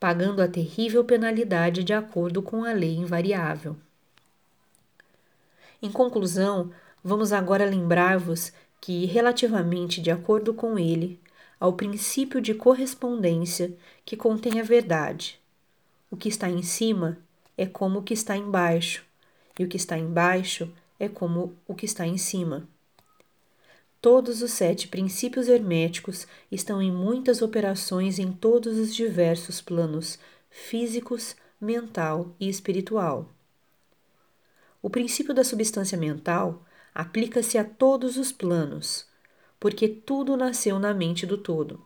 pagando 0.00 0.40
a 0.40 0.48
terrível 0.48 1.04
penalidade 1.04 1.84
de 1.84 1.92
acordo 1.92 2.40
com 2.40 2.64
a 2.64 2.72
lei 2.72 2.96
invariável. 2.96 3.76
Em 5.82 5.92
conclusão, 5.92 6.72
vamos 7.04 7.32
agora 7.32 7.66
lembrar-vos 7.66 8.50
que, 8.80 9.04
relativamente 9.04 10.00
de 10.00 10.10
acordo 10.10 10.54
com 10.54 10.78
ele, 10.78 11.20
ao 11.60 11.74
princípio 11.74 12.40
de 12.40 12.54
correspondência 12.54 13.76
que 14.04 14.16
contém 14.16 14.58
a 14.58 14.64
verdade, 14.64 15.38
o 16.10 16.16
que 16.16 16.28
está 16.30 16.48
em 16.48 16.62
cima 16.62 17.18
é 17.56 17.66
como 17.66 17.98
o 17.98 18.02
que 18.02 18.14
está 18.14 18.34
embaixo, 18.36 19.04
e 19.58 19.64
o 19.64 19.68
que 19.68 19.76
está 19.76 19.98
embaixo 19.98 20.72
é 20.98 21.08
como 21.08 21.54
o 21.68 21.74
que 21.74 21.84
está 21.84 22.06
em 22.06 22.16
cima. 22.16 22.66
Todos 24.00 24.40
os 24.40 24.52
sete 24.52 24.88
princípios 24.88 25.46
herméticos 25.46 26.26
estão 26.50 26.80
em 26.80 26.90
muitas 26.90 27.42
operações 27.42 28.18
em 28.18 28.32
todos 28.32 28.78
os 28.78 28.94
diversos 28.94 29.60
planos 29.60 30.18
físicos, 30.48 31.36
mental 31.60 32.34
e 32.40 32.48
espiritual. 32.48 33.28
O 34.80 34.88
princípio 34.88 35.34
da 35.34 35.44
substância 35.44 35.98
mental 35.98 36.64
aplica-se 36.94 37.58
a 37.58 37.64
todos 37.64 38.16
os 38.16 38.32
planos, 38.32 39.04
porque 39.58 39.86
tudo 39.86 40.34
nasceu 40.34 40.78
na 40.78 40.94
mente 40.94 41.26
do 41.26 41.36
todo. 41.36 41.84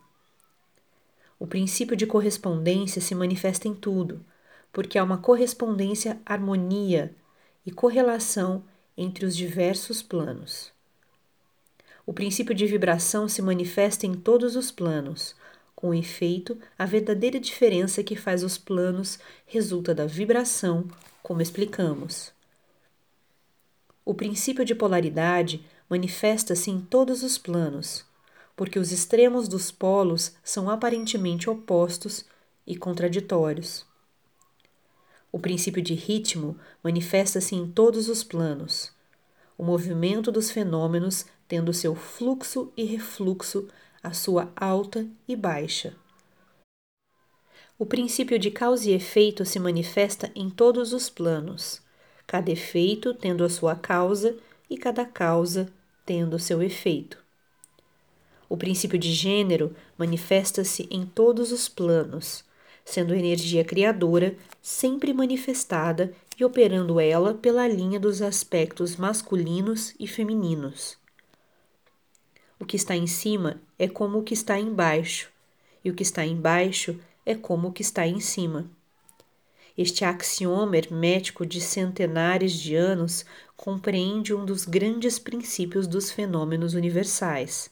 O 1.37 1.49
princípio 1.49 1.97
de 1.97 2.07
correspondência 2.07 3.03
se 3.03 3.13
manifesta 3.13 3.67
em 3.67 3.75
tudo, 3.75 4.25
porque 4.73 4.99
há 4.99 5.03
uma 5.03 5.19
correspondência, 5.19 6.21
harmonia 6.25 7.13
e 7.67 7.73
correlação 7.73 8.63
entre 8.97 9.27
os 9.27 9.37
diversos 9.37 10.01
planos. 10.01 10.74
O 12.07 12.13
princípio 12.13 12.55
de 12.55 12.67
vibração 12.67 13.29
se 13.29 13.41
manifesta 13.41 14.07
em 14.07 14.15
todos 14.15 14.57
os 14.57 14.71
planos. 14.71 15.35
Com 15.75 15.95
efeito, 15.95 16.59
a 16.79 16.85
verdadeira 16.85 17.41
diferença 17.41 18.03
que 18.03 18.15
faz 18.17 18.43
os 18.43 18.59
planos 18.59 19.19
resulta 19.47 19.95
da 19.95 20.07
vibração, 20.07 20.87
como 21.23 21.41
explicamos. 21.41 22.33
O 24.05 24.15
princípio 24.15 24.65
de 24.65 24.75
polaridade 24.75 25.65
manifesta-se 25.89 26.71
em 26.71 26.79
todos 26.81 27.23
os 27.23 27.39
planos, 27.39 28.05
porque 28.55 28.79
os 28.79 28.93
extremos 28.93 29.49
dos 29.49 29.71
polos 29.71 30.33
são 30.43 30.69
aparentemente 30.69 31.49
opostos 31.49 32.27
e 32.67 32.77
contraditórios. 32.77 33.87
O 35.33 35.39
princípio 35.39 35.83
de 35.83 35.95
ritmo 35.95 36.57
manifesta-se 36.83 37.57
em 37.57 37.67
todos 37.67 38.09
os 38.09 38.23
planos. 38.23 38.93
O 39.57 39.65
movimento 39.65 40.31
dos 40.31 40.51
fenômenos 40.51 41.27
tendo 41.49 41.73
seu 41.73 41.95
fluxo 41.95 42.73
e 42.77 42.85
refluxo, 42.85 43.69
a 44.03 44.13
sua 44.13 44.53
alta 44.55 45.07
e 45.27 45.35
baixa. 45.35 45.95
O 47.79 47.85
princípio 47.87 48.39
de 48.39 48.51
causa 48.51 48.89
e 48.89 48.93
efeito 48.93 49.45
se 49.45 49.59
manifesta 49.59 50.31
em 50.35 50.49
todos 50.49 50.93
os 50.93 51.11
planos, 51.11 51.83
cada 52.27 52.51
efeito 52.51 53.15
tendo 53.15 53.45
a 53.45 53.49
sua 53.49 53.75
causa 53.75 54.37
e 54.71 54.77
cada 54.77 55.05
causa 55.05 55.69
tendo 56.07 56.39
seu 56.39 56.63
efeito. 56.63 57.19
O 58.49 58.57
princípio 58.57 58.99
de 58.99 59.13
gênero 59.13 59.75
manifesta-se 59.99 60.87
em 60.91 61.05
todos 61.05 61.51
os 61.51 61.69
planos, 61.69 62.45
sendo 62.85 63.15
energia 63.15 63.65
criadora 63.65 64.37
sempre 64.61 65.13
manifestada 65.13 66.15
e 66.39 66.45
operando 66.45 67.01
ela 67.01 67.35
pela 67.35 67.67
linha 67.67 67.99
dos 67.99 68.21
aspectos 68.21 68.97
masculinos 68.97 69.95
e 69.99 70.07
femininos. 70.07 70.97
O 72.65 72.67
que 72.67 72.77
está 72.77 72.97
em 72.97 73.07
cima 73.07 73.61
é 73.79 73.87
como 73.87 74.19
o 74.21 74.23
que 74.23 74.33
está 74.33 74.59
embaixo, 74.59 75.31
e 75.85 75.91
o 75.91 75.95
que 75.95 76.03
está 76.03 76.25
embaixo 76.25 76.99
é 77.27 77.35
como 77.35 77.69
o 77.69 77.73
que 77.73 77.83
está 77.83 78.07
em 78.07 78.21
cima. 78.21 78.71
Este 79.77 80.03
axioma 80.03 80.75
hermético 80.75 81.45
de 81.45 81.61
centenares 81.61 82.55
de 82.55 82.75
anos 82.75 83.27
compreende 83.55 84.33
um 84.33 84.47
dos 84.47 84.65
grandes 84.65 85.19
princípios 85.19 85.87
dos 85.87 86.11
fenômenos 86.11 86.73
universais. 86.73 87.71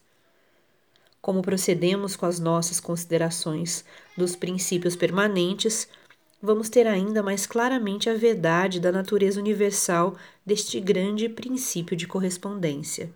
Como 1.23 1.41
procedemos 1.41 2.15
com 2.15 2.27
as 2.27 2.39
nossas 2.39 2.79
considerações 2.79 3.87
dos 4.15 4.37
princípios 4.37 4.95
permanentes, 4.95 5.89
vamos 6.43 6.69
ter 6.69 6.87
ainda 6.87 7.23
mais 7.23 7.47
claramente 7.47 8.11
a 8.11 8.15
verdade 8.15 8.79
da 8.79 8.93
natureza 8.93 9.41
universal 9.41 10.15
deste 10.45 10.79
grande 10.81 11.31
princípio 11.31 11.97
de 11.97 12.07
correspondência. 12.07 13.11